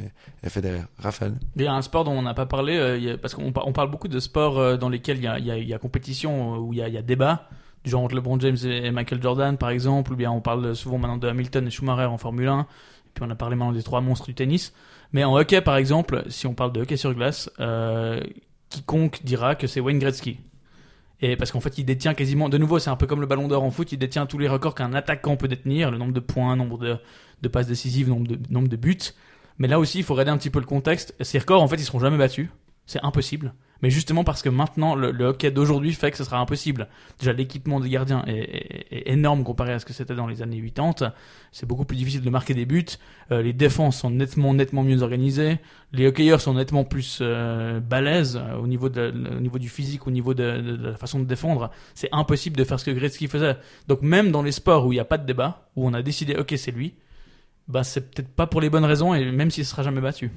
et, 0.44 0.48
Federer. 0.48 0.82
Raphaël? 0.98 1.34
Il 1.56 1.62
y 1.62 1.66
a 1.66 1.74
un 1.74 1.82
sport 1.82 2.04
dont 2.04 2.12
on 2.12 2.22
n'a 2.22 2.34
pas 2.34 2.46
parlé, 2.46 2.76
euh, 2.76 3.16
parce 3.20 3.34
qu'on 3.34 3.52
on 3.54 3.72
parle 3.72 3.90
beaucoup 3.90 4.08
de 4.08 4.20
sports 4.20 4.58
euh, 4.58 4.76
dans 4.76 4.88
lesquels 4.88 5.18
il 5.18 5.24
y 5.24 5.28
a, 5.28 5.38
y, 5.38 5.50
a, 5.50 5.58
y 5.58 5.74
a, 5.74 5.78
compétition, 5.78 6.58
où 6.58 6.72
il 6.72 6.78
y 6.78 6.82
a, 6.82 6.88
y 6.88 6.96
a 6.96 7.02
débat, 7.02 7.48
du 7.84 7.90
genre 7.90 8.02
entre 8.02 8.14
LeBron 8.14 8.38
James 8.40 8.56
et 8.64 8.90
Michael 8.90 9.22
Jordan, 9.22 9.56
par 9.56 9.70
exemple, 9.70 10.12
ou 10.12 10.16
bien 10.16 10.30
on 10.30 10.40
parle 10.40 10.74
souvent 10.74 10.98
maintenant 10.98 11.16
de 11.16 11.28
Hamilton 11.28 11.66
et 11.66 11.70
Schumacher 11.70 12.04
en 12.04 12.18
Formule 12.18 12.48
1, 12.48 12.66
et 12.97 12.97
puis 13.18 13.28
on 13.28 13.32
a 13.32 13.34
parlé 13.34 13.56
maintenant 13.56 13.72
des 13.72 13.82
trois 13.82 14.00
monstres 14.00 14.26
du 14.26 14.34
tennis. 14.34 14.72
Mais 15.12 15.24
en 15.24 15.36
hockey, 15.36 15.60
par 15.60 15.76
exemple, 15.76 16.22
si 16.28 16.46
on 16.46 16.54
parle 16.54 16.72
de 16.72 16.82
hockey 16.82 16.96
sur 16.96 17.12
glace, 17.14 17.50
euh, 17.58 18.20
quiconque 18.68 19.24
dira 19.24 19.56
que 19.56 19.66
c'est 19.66 19.80
Wayne 19.80 19.98
Gretzky. 19.98 20.38
Et 21.20 21.36
parce 21.36 21.50
qu'en 21.50 21.60
fait, 21.60 21.78
il 21.78 21.84
détient 21.84 22.14
quasiment, 22.14 22.48
de 22.48 22.58
nouveau, 22.58 22.78
c'est 22.78 22.90
un 22.90 22.96
peu 22.96 23.06
comme 23.06 23.20
le 23.20 23.26
ballon 23.26 23.48
d'or 23.48 23.64
en 23.64 23.70
foot, 23.72 23.90
il 23.90 23.98
détient 23.98 24.26
tous 24.26 24.38
les 24.38 24.46
records 24.46 24.76
qu'un 24.76 24.94
attaquant 24.94 25.36
peut 25.36 25.48
détenir, 25.48 25.90
le 25.90 25.98
nombre 25.98 26.12
de 26.12 26.20
points, 26.20 26.54
nombre 26.54 26.78
de, 26.78 27.48
passes 27.48 27.66
décisives, 27.66 28.08
nombre 28.08 28.28
de, 28.28 28.38
nombre 28.50 28.68
de 28.68 28.76
buts. 28.76 28.98
Mais 29.58 29.66
là 29.66 29.80
aussi, 29.80 29.98
il 29.98 30.04
faut 30.04 30.14
regarder 30.14 30.30
un 30.30 30.38
petit 30.38 30.50
peu 30.50 30.60
le 30.60 30.66
contexte. 30.66 31.16
Ces 31.20 31.40
records, 31.40 31.60
en 31.60 31.66
fait, 31.66 31.76
ils 31.76 31.84
seront 31.84 31.98
jamais 31.98 32.18
battus. 32.18 32.48
C'est 32.88 33.04
impossible 33.04 33.54
mais 33.82 33.90
justement 33.90 34.24
parce 34.24 34.42
que 34.42 34.48
maintenant 34.48 34.94
le, 34.94 35.12
hockey 35.24 35.50
d'aujourd'hui 35.50 35.92
fait 35.92 36.10
que 36.10 36.16
ce 36.16 36.24
sera 36.24 36.38
impossible. 36.38 36.88
Déjà 37.18 37.32
l'équipement 37.32 37.80
des 37.80 37.88
gardiens 37.88 38.24
est, 38.26 39.08
énorme 39.08 39.44
comparé 39.44 39.72
à 39.72 39.78
ce 39.78 39.84
que 39.86 39.92
c'était 39.92 40.14
dans 40.14 40.26
les 40.26 40.42
années 40.42 40.60
80. 40.60 41.12
C'est 41.52 41.66
beaucoup 41.66 41.84
plus 41.84 41.96
difficile 41.96 42.22
de 42.22 42.30
marquer 42.30 42.54
des 42.54 42.66
buts. 42.66 42.84
Euh, 43.30 43.42
les 43.42 43.52
défenses 43.52 43.98
sont 43.98 44.10
nettement 44.10 44.54
nettement 44.54 44.82
mieux 44.82 45.02
organisées. 45.02 45.58
Les 45.92 46.06
hockeyeurs 46.06 46.40
sont 46.40 46.54
nettement 46.54 46.84
plus 46.84 47.20
euh, 47.20 47.80
balèzes 47.80 48.36
euh, 48.36 48.56
au 48.56 48.66
niveau 48.66 48.88
du 48.88 49.68
physique, 49.68 50.06
au 50.06 50.10
niveau 50.10 50.34
de, 50.34 50.78
la 50.82 50.96
façon 50.96 51.20
de 51.20 51.24
défendre. 51.24 51.70
C'est 51.94 52.08
impossible 52.12 52.56
de 52.56 52.64
faire 52.64 52.80
ce 52.80 52.84
que 52.84 52.90
Gretzky 52.90 53.28
faisait. 53.28 53.56
Donc 53.86 54.02
même 54.02 54.30
dans 54.30 54.42
les 54.42 54.52
sports 54.52 54.86
où 54.86 54.92
il 54.92 54.96
n'y 54.96 55.00
a 55.00 55.04
pas 55.04 55.18
de 55.18 55.26
débat, 55.26 55.68
où 55.76 55.86
on 55.86 55.94
a 55.94 56.02
décidé 56.02 56.34
ok 56.36 56.54
c'est 56.56 56.72
lui, 56.72 56.94
bah 57.68 57.84
c'est 57.84 58.10
peut-être 58.10 58.28
pas 58.28 58.46
pour 58.46 58.60
les 58.60 58.70
bonnes 58.70 58.84
raisons 58.84 59.14
et 59.14 59.30
même 59.30 59.50
s'il 59.50 59.64
sera 59.64 59.82
jamais 59.82 60.00
battu. 60.00 60.32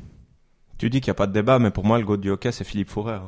Tu 0.82 0.90
dis 0.90 1.00
qu'il 1.00 1.12
n'y 1.12 1.12
a 1.12 1.14
pas 1.14 1.28
de 1.28 1.32
débat, 1.32 1.60
mais 1.60 1.70
pour 1.70 1.86
moi, 1.86 2.00
le 2.00 2.06
goût 2.06 2.18
du 2.18 2.32
hockey, 2.32 2.52
c'est 2.52 2.64
Philippe 2.64 2.90
Fourrer. 2.90 3.20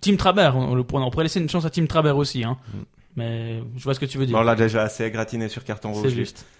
Tim 0.00 0.16
Trabert, 0.16 0.56
on, 0.56 0.74
on, 0.74 1.10
pourrait 1.10 1.24
laisser 1.24 1.38
une 1.38 1.50
chance 1.50 1.66
à 1.66 1.70
Tim 1.70 1.84
Trabert 1.84 2.16
aussi. 2.16 2.44
Hein. 2.44 2.56
Mm. 2.72 2.78
Mais 3.16 3.62
je 3.76 3.84
vois 3.84 3.92
ce 3.92 4.00
que 4.00 4.06
tu 4.06 4.16
veux 4.16 4.24
dire. 4.24 4.38
on 4.38 4.40
l'a 4.40 4.54
déjà 4.54 4.84
assez 4.84 5.10
gratiné 5.10 5.50
sur 5.50 5.62
carton 5.62 5.92
rouge. 5.92 6.04
C'est 6.04 6.14
juste. 6.14 6.46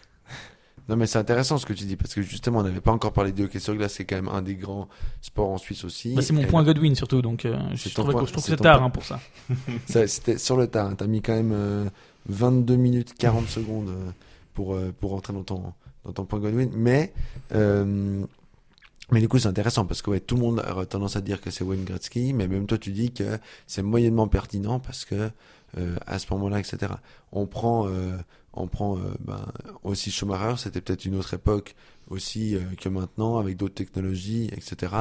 Non, 0.89 0.97
mais 0.97 1.07
c'est 1.07 1.19
intéressant 1.19 1.57
ce 1.57 1.67
que 1.67 1.73
tu 1.73 1.85
dis, 1.85 1.97
parce 1.97 2.13
que 2.13 2.21
justement, 2.21 2.59
on 2.59 2.63
n'avait 2.63 2.81
pas 2.81 2.91
encore 2.91 3.13
parlé 3.13 3.31
du 3.31 3.45
hockey 3.45 3.61
sur 3.61 3.77
glace, 3.77 3.95
c'est 3.95 4.05
quand 4.05 4.17
même 4.17 4.29
un 4.29 4.43
des 4.43 4.57
grands 4.57 4.89
sports 5.23 5.49
en 5.49 5.57
Suisse 5.57 5.85
aussi. 5.85 6.15
Bah, 6.15 6.23
c'est 6.23 6.33
mon 6.33 6.43
point 6.45 6.65
Godwin 6.65 6.97
surtout, 6.97 7.23
donc 7.23 7.45
euh, 7.45 7.57
je, 7.75 7.89
trouve 7.91 8.13
que, 8.13 8.41
c'est 8.41 8.57
tard 8.57 8.83
hein, 8.83 8.91
pour 8.91 9.05
ça. 9.05 9.21
ça 9.87 10.07
C'était 10.09 10.37
sur 10.37 10.57
le 10.57 10.67
tard, 10.67 10.89
hein. 10.89 10.95
t'as 10.99 11.07
mis 11.07 11.23
quand 11.23 11.35
même 11.35 11.91
22 12.27 12.75
euh, 12.75 12.77
minutes 12.77 13.15
40 13.17 13.47
secondes 13.47 13.89
euh, 13.89 14.11
pour, 14.53 14.77
pour 14.99 15.13
rentrer 15.13 15.33
dans 15.33 15.45
ton, 15.45 15.73
dans 16.05 16.13
ton 16.13 16.25
point 16.25 16.41
Godwin. 16.41 16.71
Mais 16.75 17.13
mais 19.13 19.21
du 19.21 19.29
coup, 19.29 19.39
c'est 19.39 19.49
intéressant 19.49 19.87
parce 19.87 20.03
que 20.03 20.11
ouais, 20.11 20.21
tout 20.21 20.37
le 20.37 20.41
monde 20.43 20.61
a 20.61 20.87
tendance 20.87 21.17
à 21.17 21.21
dire 21.21 21.41
que 21.41 21.51
c'est 21.51 21.65
Wayne 21.65 21.85
Gretzky, 21.85 22.33
mais 22.33 22.49
même 22.49 22.67
toi, 22.67 22.79
tu 22.79 22.93
dis 22.93 23.13
que 23.13 23.39
c'est 23.67 23.83
moyennement 23.83 24.29
pertinent 24.29 24.81
parce 24.81 25.05
que 25.05 25.31
euh, 25.79 25.97
à 26.07 26.19
ce 26.19 26.27
moment-là, 26.33 26.59
etc. 26.59 26.93
On 27.33 27.47
prend, 27.47 27.89
euh, 27.89 28.17
on 28.53 28.67
prend 28.67 28.99
euh, 28.99 29.03
ben, 29.21 29.47
aussi 29.83 30.11
Schumacher, 30.11 30.57
c'était 30.57 30.81
peut-être 30.81 31.05
une 31.05 31.17
autre 31.17 31.35
époque 31.35 31.75
aussi 32.09 32.57
euh, 32.57 32.61
que 32.81 32.89
maintenant 32.89 33.39
avec 33.39 33.57
d'autres 33.57 33.75
technologies, 33.75 34.51
etc. 34.53 34.95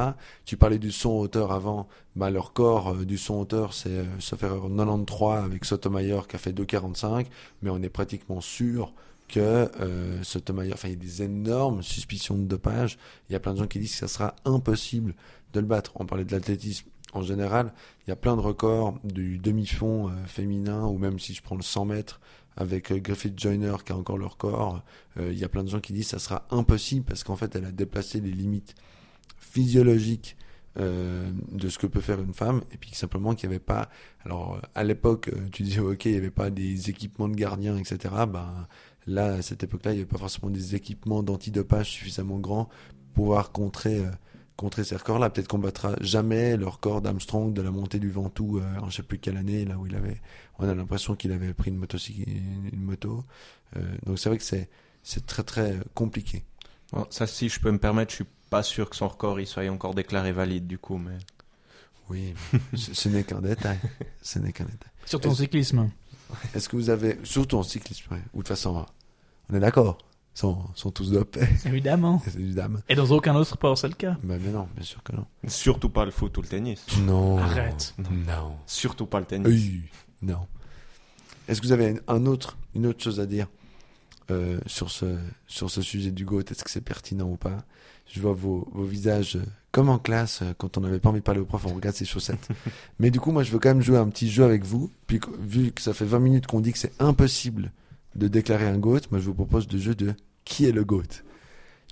Tu 0.46 0.58
parlais 0.58 0.78
du 0.80 0.92
son 0.92 1.12
hauteur 1.12 1.52
avant, 1.52 1.88
ben, 2.16 2.30
leur 2.30 2.54
corps 2.54 2.96
du 2.98 3.18
son 3.18 3.40
hauteur, 3.40 3.74
c'est 3.74 4.06
sauf 4.20 4.44
erreur 4.44 4.70
93 4.70 5.44
avec 5.44 5.66
Sotomayor 5.66 6.28
qui 6.28 6.36
a 6.36 6.40
fait 6.40 6.52
2,45, 6.52 7.28
mais 7.62 7.70
on 7.70 7.82
est 7.82 7.90
pratiquement 7.90 8.42
sûr 8.42 8.94
que 9.30 9.40
euh, 9.80 10.24
ce 10.24 10.40
Tomayer, 10.40 10.74
enfin 10.74 10.90
il 10.90 10.96
y 10.96 10.98
a 10.98 11.00
des 11.00 11.24
énormes 11.24 11.82
suspicions 11.84 12.36
de 12.38 12.44
dopage. 12.46 12.98
Il 13.30 13.34
y 13.34 13.36
a 13.36 13.40
plein 13.40 13.54
de 13.54 13.60
gens 13.60 13.68
qui 13.68 13.80
disent 13.80 13.94
que 13.94 13.98
ça 14.00 14.08
sera 14.08 14.36
impossible 14.44 15.16
de 15.54 15.60
le 15.60 15.66
battre. 15.66 15.94
On 15.96 16.06
parlait 16.06 16.26
de 16.26 16.32
l'athlétisme 16.32 16.90
en 17.14 17.22
général. 17.22 17.74
Il 18.06 18.10
y 18.10 18.14
a 18.14 18.16
plein 18.16 18.36
de 18.36 18.42
records 18.42 18.98
du 19.04 19.38
demi-fond 19.38 20.10
euh, 20.10 20.26
féminin 20.26 20.86
ou 20.86 20.98
même 20.98 21.20
si 21.20 21.34
je 21.34 21.42
prends 21.42 21.56
le 21.56 21.62
100 21.62 21.86
mètres 21.86 22.20
avec 22.56 22.92
euh, 22.92 23.00
Griffith 23.00 23.40
Joyner 23.40 23.76
qui 23.86 23.92
a 23.92 23.96
encore 23.96 24.18
le 24.18 24.26
record. 24.26 24.82
Euh, 25.18 25.32
il 25.32 25.40
y 25.40 25.44
a 25.44 25.50
plein 25.50 25.64
de 25.64 25.70
gens 25.70 25.80
qui 25.80 25.94
disent 25.94 26.06
que 26.06 26.12
ça 26.12 26.20
sera 26.20 26.46
impossible 26.52 27.06
parce 27.06 27.24
qu'en 27.24 27.36
fait 27.36 27.56
elle 27.56 27.66
a 27.66 27.72
déplacé 27.72 28.20
les 28.20 28.32
limites 28.32 28.76
physiologiques 29.40 30.36
de 30.76 31.68
ce 31.68 31.78
que 31.78 31.88
peut 31.88 32.00
faire 32.00 32.22
une 32.22 32.34
femme 32.34 32.62
et 32.72 32.78
puis 32.78 32.92
simplement 32.94 33.36
qu'il 33.36 33.50
n'y 33.50 33.56
avait 33.56 33.64
pas 33.64 33.90
alors 34.24 34.62
à 34.76 34.84
l'époque 34.86 35.30
tu 35.52 35.64
disais 35.64 35.80
ok 35.80 36.06
il 36.06 36.12
n'y 36.12 36.18
avait 36.18 36.32
pas 36.32 36.52
des 36.52 36.90
équipements 36.90 37.28
de 37.28 37.36
gardiens 37.36 37.76
etc 37.76 38.14
ben 38.32 38.68
Là, 39.10 39.34
à 39.34 39.42
cette 39.42 39.64
époque-là, 39.64 39.92
il 39.92 39.96
n'y 39.96 40.02
avait 40.02 40.10
pas 40.10 40.20
forcément 40.20 40.52
des 40.52 40.76
équipements 40.76 41.24
d'antidopage 41.24 41.90
suffisamment 41.90 42.38
grands 42.38 42.70
pour 43.14 43.26
pouvoir 43.26 43.52
contrer, 43.52 43.98
euh, 43.98 44.12
contrer 44.56 44.84
ces 44.84 44.96
records-là. 44.96 45.32
Peut-être 45.32 45.48
qu'on 45.48 45.58
battra 45.58 45.96
jamais 46.00 46.58
le 46.58 46.68
record 46.68 47.02
d'Armstrong 47.02 47.52
de 47.52 47.64
la 47.64 47.72
montée 47.72 47.98
du 47.98 48.12
Ventoux 48.12 48.60
euh, 48.60 48.80
en 48.80 48.90
je 48.92 48.98
sais 48.98 49.04
plus 49.04 49.18
quelle 49.18 49.38
année, 49.38 49.66
là 49.66 49.80
où 49.80 49.88
il 49.88 49.96
avait, 49.96 50.22
on 50.60 50.70
a 50.70 50.76
l'impression 50.76 51.16
qu'il 51.16 51.32
avait 51.32 51.56
pris 51.56 51.72
une 51.72 51.78
moto. 51.78 51.98
Une 51.98 52.82
moto. 52.84 53.24
Euh, 53.78 53.82
donc 54.06 54.20
c'est 54.20 54.30
vrai 54.30 54.38
que 54.38 54.44
c'est, 54.44 54.70
c'est 55.02 55.26
très 55.26 55.44
très 55.44 55.80
compliqué. 55.96 56.44
ça, 57.10 57.26
si 57.26 57.50
je 57.50 57.60
peux 57.60 57.72
me 57.72 57.80
permettre, 57.80 58.12
je 58.12 58.18
suis 58.18 58.28
pas 58.52 58.62
sûr 58.62 58.92
que 58.92 58.96
son 58.96 59.08
record 59.08 59.40
il 59.40 59.48
soit 59.48 59.68
encore 59.70 59.96
déclaré 59.96 60.32
valide 60.32 60.68
du 60.68 60.78
coup, 60.78 60.98
mais. 60.98 61.18
Oui, 62.12 62.34
ce, 62.76 63.10
n'est 63.10 63.24
qu'un 63.24 63.42
détail. 63.42 63.80
Ce 64.22 64.40
n'est 64.40 64.52
qu'un 64.52 64.66
détail. 64.66 64.92
Surtout 65.06 65.30
en 65.30 65.36
cyclisme. 65.36 65.90
Est-ce 66.54 66.70
que 66.70 66.76
vous 66.76 66.90
avez, 66.90 67.18
surtout 67.24 67.58
en 67.58 67.64
cyclisme, 67.64 68.06
ou 68.12 68.16
de 68.16 68.22
toute 68.34 68.48
façon, 68.48 68.86
on 69.52 69.56
est 69.56 69.60
d'accord. 69.60 69.98
Ils 70.36 70.40
sont, 70.40 70.58
sont, 70.76 70.92
tous 70.92 71.12
dopés. 71.12 71.48
Évidemment. 71.66 72.22
Évidemment. 72.38 72.80
Et 72.88 72.96
dans 72.96 73.10
aucun 73.12 73.36
autre 73.36 73.50
sport, 73.50 73.78
c'est 73.78 73.88
le 73.88 73.96
cas. 73.96 74.16
Bah, 74.24 74.36
mais 74.40 74.52
non, 74.52 74.68
bien 74.76 74.86
sûr 74.86 75.04
que 75.04 75.14
non. 75.14 75.26
Surtout 75.48 75.90
pas 75.90 76.06
le 76.06 76.12
foot 76.12 76.38
ou 76.38 76.42
le 76.42 76.48
tennis. 76.48 76.86
Non. 77.02 77.40
Arrête. 77.40 77.94
Non. 77.98 78.56
Surtout 78.66 79.06
pas 79.06 79.20
le 79.20 79.26
tennis. 79.26 79.48
Oui. 79.48 79.82
Non. 80.22 80.48
Est-ce 81.48 81.62
que 81.62 81.68
vous 81.68 81.74
avez 81.74 82.00
un 82.08 82.26
autre, 82.26 82.58
une 82.76 82.86
autre 82.86 83.04
chose 83.04 83.20
à 83.20 83.26
dire 83.26 83.48
euh, 84.30 84.60
sur, 84.68 84.92
ce, 84.92 85.18
sur 85.48 85.72
ce 85.72 85.82
sujet 85.82 86.12
du 86.12 86.26
GOAT 86.26 86.42
Est-ce 86.52 86.64
que 86.64 86.70
c'est 86.70 86.82
pertinent 86.82 87.28
ou 87.28 87.38
pas? 87.38 87.58
Je 88.06 88.22
vois 88.22 88.34
vos, 88.34 88.70
vos 88.72 88.84
visages 88.84 89.36
euh, 89.36 89.46
comme 89.72 89.90
en 89.90 90.00
classe, 90.00 90.42
euh, 90.42 90.54
quand 90.58 90.78
on 90.78 90.82
n'avait 90.82 91.00
pas 91.00 91.10
envie 91.10 91.20
de 91.20 91.24
parler 91.24 91.42
au 91.42 91.46
prof, 91.46 91.66
on 91.66 91.76
regarde 91.76 91.96
ses 91.96 92.06
chaussettes. 92.06 92.48
Mais 93.00 93.12
du 93.12 93.20
coup, 93.20 93.32
moi, 93.32 93.44
je 93.44 93.52
veux 93.52 93.60
quand 93.60 93.70
même 93.70 93.82
jouer 93.82 93.98
un 93.98 94.08
petit 94.10 94.30
jeu 94.30 94.44
avec 94.44 94.64
vous. 94.64 94.92
Puis, 95.08 95.20
vu 95.40 95.72
que 95.72 95.82
ça 95.82 95.94
fait 95.94 96.06
20 96.06 96.20
minutes 96.20 96.48
qu'on 96.48 96.60
dit 96.60 96.72
que 96.72 96.80
c'est 96.80 97.00
impossible 97.00 97.72
de 98.16 98.28
déclarer 98.28 98.66
un 98.66 98.78
GOAT, 98.78 99.02
moi 99.12 99.20
je 99.20 99.26
vous 99.26 99.36
propose 99.36 99.72
le 99.72 99.78
jeu 99.78 99.94
de 99.94 100.14
qui 100.44 100.66
est 100.66 100.72
le 100.72 100.84
GOAT? 100.84 101.24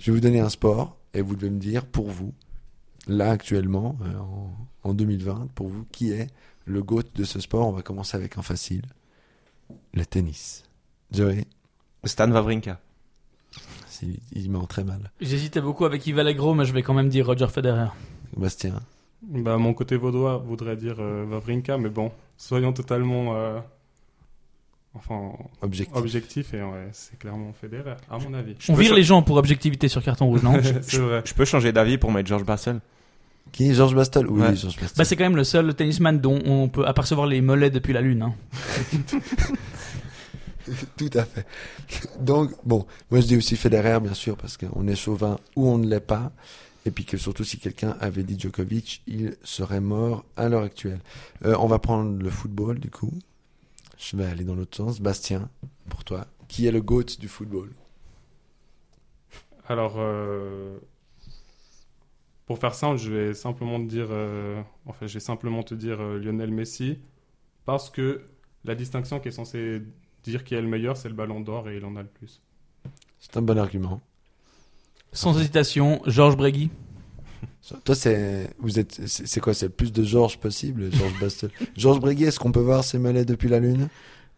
Je 0.00 0.10
vais 0.10 0.16
vous 0.16 0.20
donner 0.20 0.40
un 0.40 0.48
sport 0.48 0.96
et 1.14 1.20
vous 1.20 1.36
devez 1.36 1.50
me 1.50 1.58
dire 1.58 1.86
pour 1.86 2.10
vous, 2.10 2.34
là 3.06 3.30
actuellement, 3.30 3.96
euh, 4.02 4.18
en, 4.18 4.90
en 4.90 4.94
2020, 4.94 5.48
pour 5.54 5.68
vous, 5.68 5.86
qui 5.92 6.10
est 6.10 6.28
le 6.66 6.82
GOAT 6.82 7.04
de 7.14 7.24
ce 7.24 7.40
sport? 7.40 7.68
On 7.68 7.72
va 7.72 7.82
commencer 7.82 8.16
avec 8.16 8.36
un 8.36 8.42
facile, 8.42 8.82
le 9.94 10.04
tennis. 10.04 10.64
Joey, 11.12 11.46
Stan 12.04 12.30
Wawrinka. 12.30 12.80
Il, 14.02 14.18
il 14.32 14.50
ment 14.50 14.66
très 14.66 14.84
mal. 14.84 15.10
J'hésitais 15.20 15.60
beaucoup 15.60 15.84
avec 15.84 16.06
Yves 16.06 16.18
Allegro, 16.18 16.54
mais 16.54 16.64
je 16.64 16.72
vais 16.72 16.82
quand 16.82 16.94
même 16.94 17.08
dire 17.08 17.26
Roger 17.26 17.48
Federer. 17.48 17.88
Bastien, 18.36 18.74
Bah, 19.22 19.56
mon 19.58 19.74
côté 19.74 19.96
vaudois 19.96 20.36
voudrait 20.38 20.76
dire 20.76 20.96
euh, 21.00 21.24
Wawrinka, 21.26 21.78
mais 21.78 21.88
bon, 21.88 22.12
soyons 22.36 22.72
totalement 22.72 23.34
euh, 23.36 23.58
enfin, 24.94 25.32
objectif. 25.62 25.96
objectifs 25.96 26.54
et 26.54 26.62
ouais, 26.62 26.88
c'est 26.92 27.18
clairement 27.18 27.52
Federer, 27.60 27.94
à 28.10 28.18
mon 28.18 28.34
avis. 28.34 28.54
On 28.68 28.74
peux 28.74 28.82
vire 28.82 28.94
les 28.94 29.02
gens 29.02 29.22
pour 29.22 29.36
objectivité 29.36 29.88
sur 29.88 30.02
carton 30.02 30.26
rouge, 30.26 30.42
non 30.42 30.54
c'est 30.82 30.98
vrai. 30.98 31.22
Je 31.24 31.34
peux 31.34 31.44
changer 31.44 31.72
d'avis 31.72 31.98
pour 31.98 32.12
mettre 32.12 32.28
George 32.28 32.44
Bassel. 32.44 32.80
Qui 33.50 33.70
est 33.70 33.74
Georges 33.74 33.94
Bastel? 33.94 34.26
Oui, 34.28 34.42
Ouais. 34.42 34.54
Georges 34.54 34.76
Bastel. 34.78 34.90
Bah, 34.98 35.04
c'est 35.06 35.16
quand 35.16 35.24
même 35.24 35.34
le 35.36 35.42
seul 35.42 35.74
tennisman 35.74 36.18
dont 36.20 36.38
on 36.44 36.68
peut 36.68 36.86
apercevoir 36.86 37.26
les 37.26 37.40
mollets 37.40 37.70
depuis 37.70 37.94
la 37.94 38.02
Lune. 38.02 38.20
hein. 38.20 38.34
Tout 40.96 41.10
à 41.14 41.24
fait. 41.24 41.46
Donc, 42.20 42.52
bon, 42.64 42.86
moi 43.10 43.20
je 43.20 43.26
dis 43.26 43.36
aussi 43.36 43.56
Federer, 43.56 44.00
bien 44.00 44.14
sûr, 44.14 44.36
parce 44.36 44.56
qu'on 44.56 44.86
est 44.86 44.96
chauvin 44.96 45.38
ou 45.56 45.68
on 45.68 45.78
ne 45.78 45.86
l'est 45.86 46.00
pas. 46.00 46.32
Et 46.86 46.90
puis 46.90 47.04
que 47.04 47.18
surtout, 47.18 47.44
si 47.44 47.58
quelqu'un 47.58 47.96
avait 48.00 48.22
dit 48.22 48.38
Djokovic, 48.38 49.02
il 49.06 49.36
serait 49.42 49.80
mort 49.80 50.24
à 50.36 50.48
l'heure 50.48 50.62
actuelle. 50.62 51.00
Euh, 51.44 51.54
on 51.58 51.66
va 51.66 51.78
prendre 51.78 52.22
le 52.22 52.30
football, 52.30 52.78
du 52.78 52.90
coup. 52.90 53.12
Je 53.98 54.16
vais 54.16 54.24
aller 54.24 54.44
dans 54.44 54.54
l'autre 54.54 54.76
sens. 54.76 55.00
Bastien, 55.00 55.50
pour 55.90 56.04
toi, 56.04 56.26
qui 56.46 56.66
est 56.66 56.72
le 56.72 56.80
GOAT 56.80 57.18
du 57.18 57.28
football? 57.28 57.70
Alors, 59.66 59.96
euh, 59.98 60.78
pour 62.46 62.58
faire 62.58 62.74
simple, 62.74 62.96
je 62.96 63.12
vais 63.12 63.34
simplement 63.34 63.78
te 63.78 63.86
dire, 63.86 64.06
euh, 64.10 64.62
enfin, 64.86 65.06
je 65.06 65.14
vais 65.14 65.20
simplement 65.20 65.62
te 65.62 65.74
dire 65.74 66.00
Lionel 66.00 66.52
Messi, 66.52 67.00
parce 67.66 67.90
que 67.90 68.22
la 68.64 68.74
distinction 68.74 69.20
qui 69.20 69.28
est 69.28 69.32
censée 69.32 69.82
dire 70.24 70.44
qui 70.44 70.54
est 70.54 70.60
le 70.60 70.68
meilleur, 70.68 70.96
c'est 70.96 71.08
le 71.08 71.14
Ballon 71.14 71.40
d'Or 71.40 71.68
et 71.68 71.76
il 71.76 71.84
en 71.84 71.96
a 71.96 72.02
le 72.02 72.08
plus. 72.08 72.40
C'est 73.20 73.36
un 73.36 73.42
bon 73.42 73.58
argument. 73.58 74.00
Sans 75.12 75.38
hésitation, 75.38 76.00
Georges 76.06 76.36
Bregui. 76.36 76.70
Toi, 77.84 77.94
c'est, 77.94 78.50
vous 78.58 78.78
êtes, 78.78 79.06
c'est 79.06 79.40
quoi 79.40 79.54
C'est 79.54 79.66
le 79.66 79.72
plus 79.72 79.92
de 79.92 80.02
Georges 80.02 80.38
possible, 80.38 80.90
Georges 80.92 81.18
Bastel. 81.20 81.50
Georges 81.76 82.00
Breguet, 82.00 82.26
est-ce 82.26 82.38
qu'on 82.38 82.52
peut 82.52 82.60
voir 82.60 82.82
ses 82.84 82.98
mollets 82.98 83.24
depuis 83.24 83.48
la 83.48 83.58
Lune? 83.60 83.88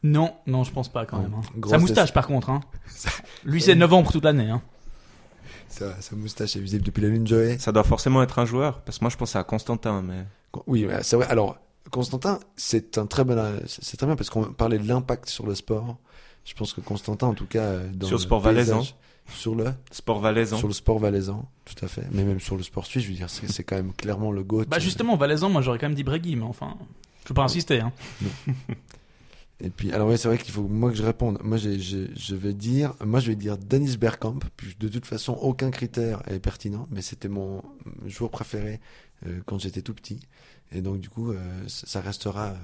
Non, 0.02 0.34
non, 0.46 0.64
je 0.64 0.72
pense 0.72 0.88
pas 0.88 1.04
quand 1.06 1.18
même. 1.18 1.34
hein. 1.34 1.68
Sa 1.68 1.78
moustache, 1.78 2.12
par 2.12 2.26
contre. 2.26 2.50
Hein. 2.50 2.60
Lui, 3.44 3.60
c'est 3.60 3.74
novembre 3.74 4.10
toute 4.10 4.24
l'année. 4.24 4.48
Hein. 4.50 4.62
sa, 5.68 6.00
sa 6.00 6.16
moustache 6.16 6.56
est 6.56 6.60
visible 6.60 6.84
depuis 6.84 7.02
la 7.02 7.08
Lune, 7.08 7.26
Joey? 7.26 7.58
Ça 7.58 7.70
doit 7.72 7.84
forcément 7.84 8.22
être 8.22 8.38
un 8.38 8.46
joueur, 8.46 8.80
parce 8.82 8.98
que 8.98 9.04
moi 9.04 9.10
je 9.10 9.16
pensais 9.16 9.38
à 9.38 9.44
Constantin, 9.44 10.02
mais 10.02 10.24
Oui, 10.66 10.86
c'est 11.02 11.16
vrai. 11.16 11.26
Alors, 11.28 11.58
Constantin, 11.90 12.40
c'est 12.56 12.98
un 12.98 13.06
très 13.06 13.24
bon, 13.24 13.36
c'est 13.66 13.96
très 13.96 14.06
bien 14.06 14.16
parce 14.16 14.30
qu'on 14.30 14.44
parlait 14.52 14.78
de 14.78 14.86
l'impact 14.86 15.28
sur 15.28 15.46
le 15.46 15.54
sport. 15.54 15.96
Je 16.44 16.54
pense 16.54 16.72
que 16.72 16.80
Constantin, 16.80 17.26
en 17.28 17.34
tout 17.34 17.46
cas, 17.46 17.62
euh, 17.62 17.90
dans 17.92 18.06
Sur 18.06 18.16
le 18.16 18.22
sport 18.22 18.40
valaisan. 18.40 18.82
sur 19.28 19.54
le, 19.54 19.66
sport 19.90 20.20
valaisan. 20.20 20.56
sur 20.56 20.68
le 20.68 20.74
sport 20.74 20.98
valaisan, 20.98 21.48
tout 21.64 21.84
à 21.84 21.88
fait. 21.88 22.06
Mais 22.12 22.24
même 22.24 22.40
sur 22.40 22.56
le 22.56 22.62
sport 22.62 22.86
suisse, 22.86 23.04
je 23.04 23.08
veux 23.10 23.14
dire, 23.14 23.28
c'est 23.30 23.64
quand 23.64 23.76
même 23.76 23.92
clairement 23.92 24.32
le 24.32 24.42
GOAT. 24.42 24.64
Bah, 24.66 24.78
justement, 24.78 25.16
Valaisan, 25.16 25.50
moi, 25.50 25.62
j'aurais 25.62 25.78
quand 25.78 25.86
même 25.86 25.94
dit 25.94 26.04
Bregui, 26.04 26.36
mais 26.36 26.44
enfin, 26.44 26.76
je 27.22 27.28
peux 27.28 27.34
pas 27.34 27.44
insister. 27.44 27.80
Hein. 27.80 27.92
Et 29.62 29.68
puis, 29.68 29.92
alors 29.92 30.08
oui, 30.08 30.16
c'est 30.16 30.28
vrai 30.28 30.38
qu'il 30.38 30.52
faut 30.52 30.66
moi 30.66 30.90
que 30.90 30.96
je 30.96 31.02
réponde. 31.02 31.38
Moi, 31.42 31.58
je 31.58 32.34
vais 32.34 32.54
dire, 32.54 32.94
moi, 33.04 33.20
je 33.20 33.28
vais 33.28 33.36
dire 33.36 33.58
Dennis 33.58 33.98
Bergkamp. 33.98 34.38
Puis, 34.56 34.74
de 34.80 34.88
toute 34.88 35.04
façon, 35.04 35.34
aucun 35.34 35.70
critère 35.70 36.22
est 36.28 36.40
pertinent, 36.40 36.88
mais 36.90 37.02
c'était 37.02 37.28
mon 37.28 37.62
joueur 38.06 38.30
préféré 38.30 38.80
euh, 39.26 39.40
quand 39.44 39.58
j'étais 39.58 39.82
tout 39.82 39.92
petit. 39.92 40.20
Et 40.72 40.82
donc, 40.82 41.00
du 41.00 41.08
coup, 41.08 41.32
euh, 41.32 41.38
ça 41.66 42.00
restera 42.00 42.54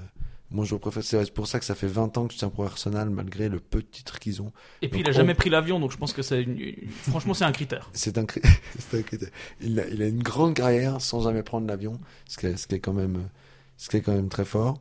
mon 0.53 0.62
joueur 0.64 0.81
préféré. 0.81 1.25
C'est 1.25 1.35
pour 1.35 1.49
ça 1.49 1.59
que 1.59 1.64
ça 1.64 1.75
fait 1.75 1.88
20 1.88 2.16
ans 2.19 2.27
que 2.29 2.33
je 2.35 2.38
tiens 2.38 2.51
pour 2.51 2.64
Arsenal, 2.64 3.11
malgré 3.11 3.49
le 3.49 3.59
peu 3.59 3.81
de 3.83 3.87
titres 3.87 4.19
qu'ils 4.21 4.40
ont. 4.42 4.53
Et 4.81 4.88
puis, 4.88 5.01
Donc, 5.01 5.07
il 5.07 5.11
a 5.11 5.11
on- 5.11 5.16
jamais 5.16 5.35
pris 5.35 5.51
l'avion, 5.51 5.81
donc 5.81 5.90
je 5.90 5.97
pense 5.97 6.12
que 6.12 6.23
c'est. 6.23 6.42
une- 6.42 6.88
Franchement, 7.09 7.35
c'est 7.35 7.45
un 7.45 7.51
critère. 7.53 7.90
C'est 7.95 8.16
un, 8.19 8.25
cri- 8.25 8.42
c'est 8.79 8.99
un 8.99 9.03
critère. 9.03 9.31
Il 9.61 9.81
a, 9.81 9.88
il 9.88 10.01
a 10.03 10.07
une 10.07 10.23
grande 10.23 10.55
carrière 10.55 11.01
sans 11.01 11.21
jamais 11.23 11.42
prendre 11.42 11.66
l'avion, 11.66 11.99
ce 12.29 12.37
qui 12.38 12.47
est, 12.47 12.57
ce 12.57 12.66
qui 12.69 12.77
est 12.77 12.81
quand 12.81 12.92
même, 12.92 13.16
euh, 13.16 13.29
ce 13.77 13.88
qui 13.88 13.97
est 13.97 14.03
quand 14.03 14.14
même 14.14 14.29
très 14.29 14.45
fort. 14.45 14.79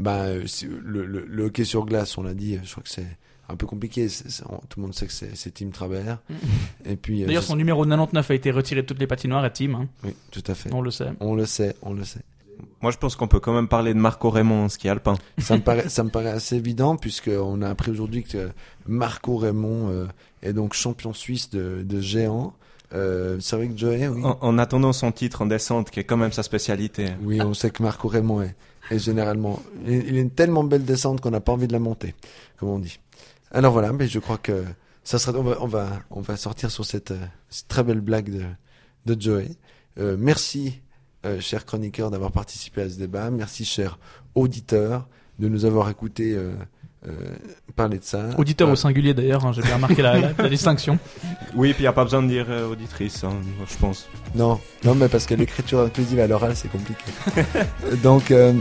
Bah, 0.00 0.22
euh, 0.24 0.44
le, 0.82 1.04
le, 1.06 1.26
le 1.26 1.44
hockey 1.44 1.64
sur 1.64 1.84
glace, 1.84 2.16
on 2.18 2.22
l'a 2.22 2.34
dit, 2.34 2.58
je 2.64 2.70
crois 2.72 2.82
que 2.82 2.88
c'est 2.88 3.18
un 3.50 3.56
peu 3.56 3.66
compliqué. 3.66 4.08
On- 4.48 4.56
tout 4.68 4.78
le 4.78 4.82
monde 4.82 4.94
sait 4.94 5.06
que 5.06 5.12
c'est, 5.12 5.50
Tim 5.54 5.70
Travers. 5.70 6.18
Et 6.84 6.96
puis, 6.96 7.22
euh, 7.22 7.26
D'ailleurs, 7.26 7.42
son 7.42 7.56
numéro 7.56 7.82
99 7.84 8.30
a 8.30 8.34
été 8.34 8.50
retiré 8.50 8.82
de 8.82 8.86
toutes 8.86 9.00
les 9.00 9.06
patinoires 9.06 9.44
à 9.44 9.50
Team. 9.50 9.74
Hein. 9.74 9.88
oui, 10.04 10.14
tout 10.30 10.42
à 10.46 10.54
fait. 10.54 10.72
On 10.72 10.82
le 10.82 10.90
sait. 10.90 11.08
On 11.20 11.34
le 11.34 11.46
sait, 11.46 11.74
on 11.82 11.92
le 11.92 12.04
sait. 12.04 12.20
Moi 12.82 12.92
je 12.92 12.98
pense 12.98 13.16
qu'on 13.16 13.26
peut 13.28 13.40
quand 13.40 13.54
même 13.54 13.68
parler 13.68 13.94
de 13.94 13.98
Marco 13.98 14.28
Raymond, 14.28 14.68
ski 14.68 14.88
alpin. 14.90 15.14
Ça 15.38 15.56
me 15.56 15.62
paraît, 15.62 15.88
ça 15.88 16.04
me 16.04 16.10
paraît 16.10 16.30
assez 16.30 16.56
évident 16.56 16.96
puisque 16.96 17.28
on 17.34 17.62
a 17.62 17.68
appris 17.70 17.90
aujourd'hui 17.90 18.22
que 18.22 18.50
Marco 18.86 19.36
Raymond 19.38 19.88
euh, 19.90 20.06
est 20.42 20.52
donc 20.52 20.74
champion 20.74 21.14
suisse 21.14 21.48
de, 21.50 21.82
de 21.82 22.00
géant. 22.00 22.52
Euh, 22.92 23.38
c'est 23.40 23.56
vrai 23.56 23.68
que 23.68 23.78
Joey, 23.78 24.08
oui. 24.08 24.22
En, 24.24 24.36
en 24.40 24.58
attendant 24.58 24.92
son 24.92 25.10
titre 25.12 25.42
en 25.42 25.46
descente, 25.46 25.90
qui 25.90 26.00
est 26.00 26.04
quand 26.04 26.16
même 26.18 26.32
sa 26.32 26.42
spécialité. 26.42 27.06
Oui, 27.22 27.40
on 27.40 27.54
sait 27.54 27.70
que 27.70 27.82
Marco 27.82 28.08
Raymond 28.08 28.42
est, 28.42 28.54
est 28.90 28.98
généralement. 28.98 29.62
Il 29.86 30.08
il 30.08 30.16
a 30.18 30.20
une 30.20 30.30
tellement 30.30 30.64
belle 30.64 30.84
descente 30.84 31.20
qu'on 31.20 31.30
n'a 31.30 31.40
pas 31.40 31.52
envie 31.52 31.66
de 31.68 31.72
la 31.72 31.78
monter, 31.78 32.14
comme 32.58 32.68
on 32.70 32.78
dit. 32.78 32.98
Alors 33.52 33.72
voilà, 33.72 33.92
mais 33.92 34.06
je 34.08 34.18
crois 34.18 34.38
que 34.38 34.64
ça 35.04 35.18
sera. 35.18 35.36
On 35.38 35.42
va, 35.42 35.56
on 35.60 35.66
va, 35.66 35.88
on 36.10 36.20
va 36.20 36.36
sortir 36.36 36.70
sur 36.70 36.84
cette, 36.84 37.10
euh, 37.10 37.18
cette 37.48 37.68
très 37.68 37.82
belle 37.82 38.00
blague 38.00 38.30
de, 38.30 38.44
de 39.14 39.20
Joey. 39.20 39.48
Euh, 39.98 40.16
merci, 40.18 40.80
euh, 41.26 41.40
cher 41.40 41.64
chroniqueur, 41.66 42.10
d'avoir 42.10 42.30
participé 42.32 42.82
à 42.82 42.88
ce 42.90 42.96
débat. 42.96 43.30
Merci, 43.30 43.64
cher 43.64 43.98
auditeur, 44.34 45.08
de 45.38 45.48
nous 45.48 45.64
avoir 45.64 45.90
écouté 45.90 46.34
euh, 46.36 46.52
euh, 47.08 47.12
parler 47.74 47.98
de 47.98 48.04
ça. 48.04 48.28
Auditeur 48.38 48.68
Euh, 48.68 48.72
au 48.72 48.76
singulier 48.76 49.14
d'ailleurs, 49.14 49.44
hein, 49.44 49.52
j'ai 49.52 49.62
bien 49.62 49.74
remarqué 49.76 50.00
la, 50.02 50.18
la- 50.20 50.32
la 50.32 50.48
distinction. 50.56 50.98
Oui, 51.56 51.70
puis 51.72 51.80
il 51.80 51.84
n'y 51.84 51.88
a 51.88 51.92
pas 51.92 52.04
besoin 52.04 52.22
de 52.22 52.28
dire 52.28 52.46
euh, 52.50 52.68
auditrice, 52.70 53.24
hein, 53.24 53.34
je 53.68 53.76
pense. 53.78 54.06
Non, 54.36 54.60
non, 54.84 54.94
mais 54.94 55.08
parce 55.08 55.26
que 55.26 55.34
l'écriture 55.34 55.80
inclusive 55.80 56.20
à 56.20 56.26
l'oral, 56.28 56.54
c'est 56.54 56.68
compliqué. 56.70 57.04
Donc, 58.02 58.30
euh, 58.30 58.52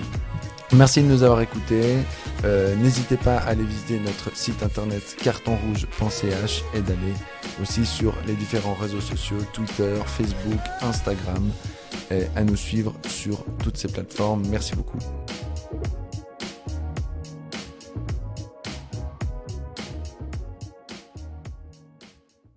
merci 0.73 1.01
de 1.01 1.07
nous 1.07 1.23
avoir 1.23 1.41
écoutés. 1.41 1.97
Euh, 2.45 2.75
N'hésitez 2.75 3.17
pas 3.17 3.37
à 3.37 3.49
aller 3.49 3.63
visiter 3.63 3.99
notre 3.99 4.35
site 4.35 4.63
internet 4.63 5.15
cartonrouge.ch 5.21 6.63
et 6.73 6.81
d'aller 6.81 7.13
aussi 7.61 7.85
sur 7.85 8.13
les 8.27 8.33
différents 8.33 8.75
réseaux 8.75 9.01
sociaux, 9.01 9.39
Twitter, 9.53 9.95
Facebook, 10.05 10.59
Instagram, 10.81 11.49
et 12.11 12.23
à 12.35 12.43
nous 12.43 12.55
suivre 12.55 12.93
sur 13.07 13.45
toutes 13.63 13.77
ces 13.77 13.87
plateformes. 13.87 14.43
Merci 14.49 14.75
beaucoup. 14.75 14.99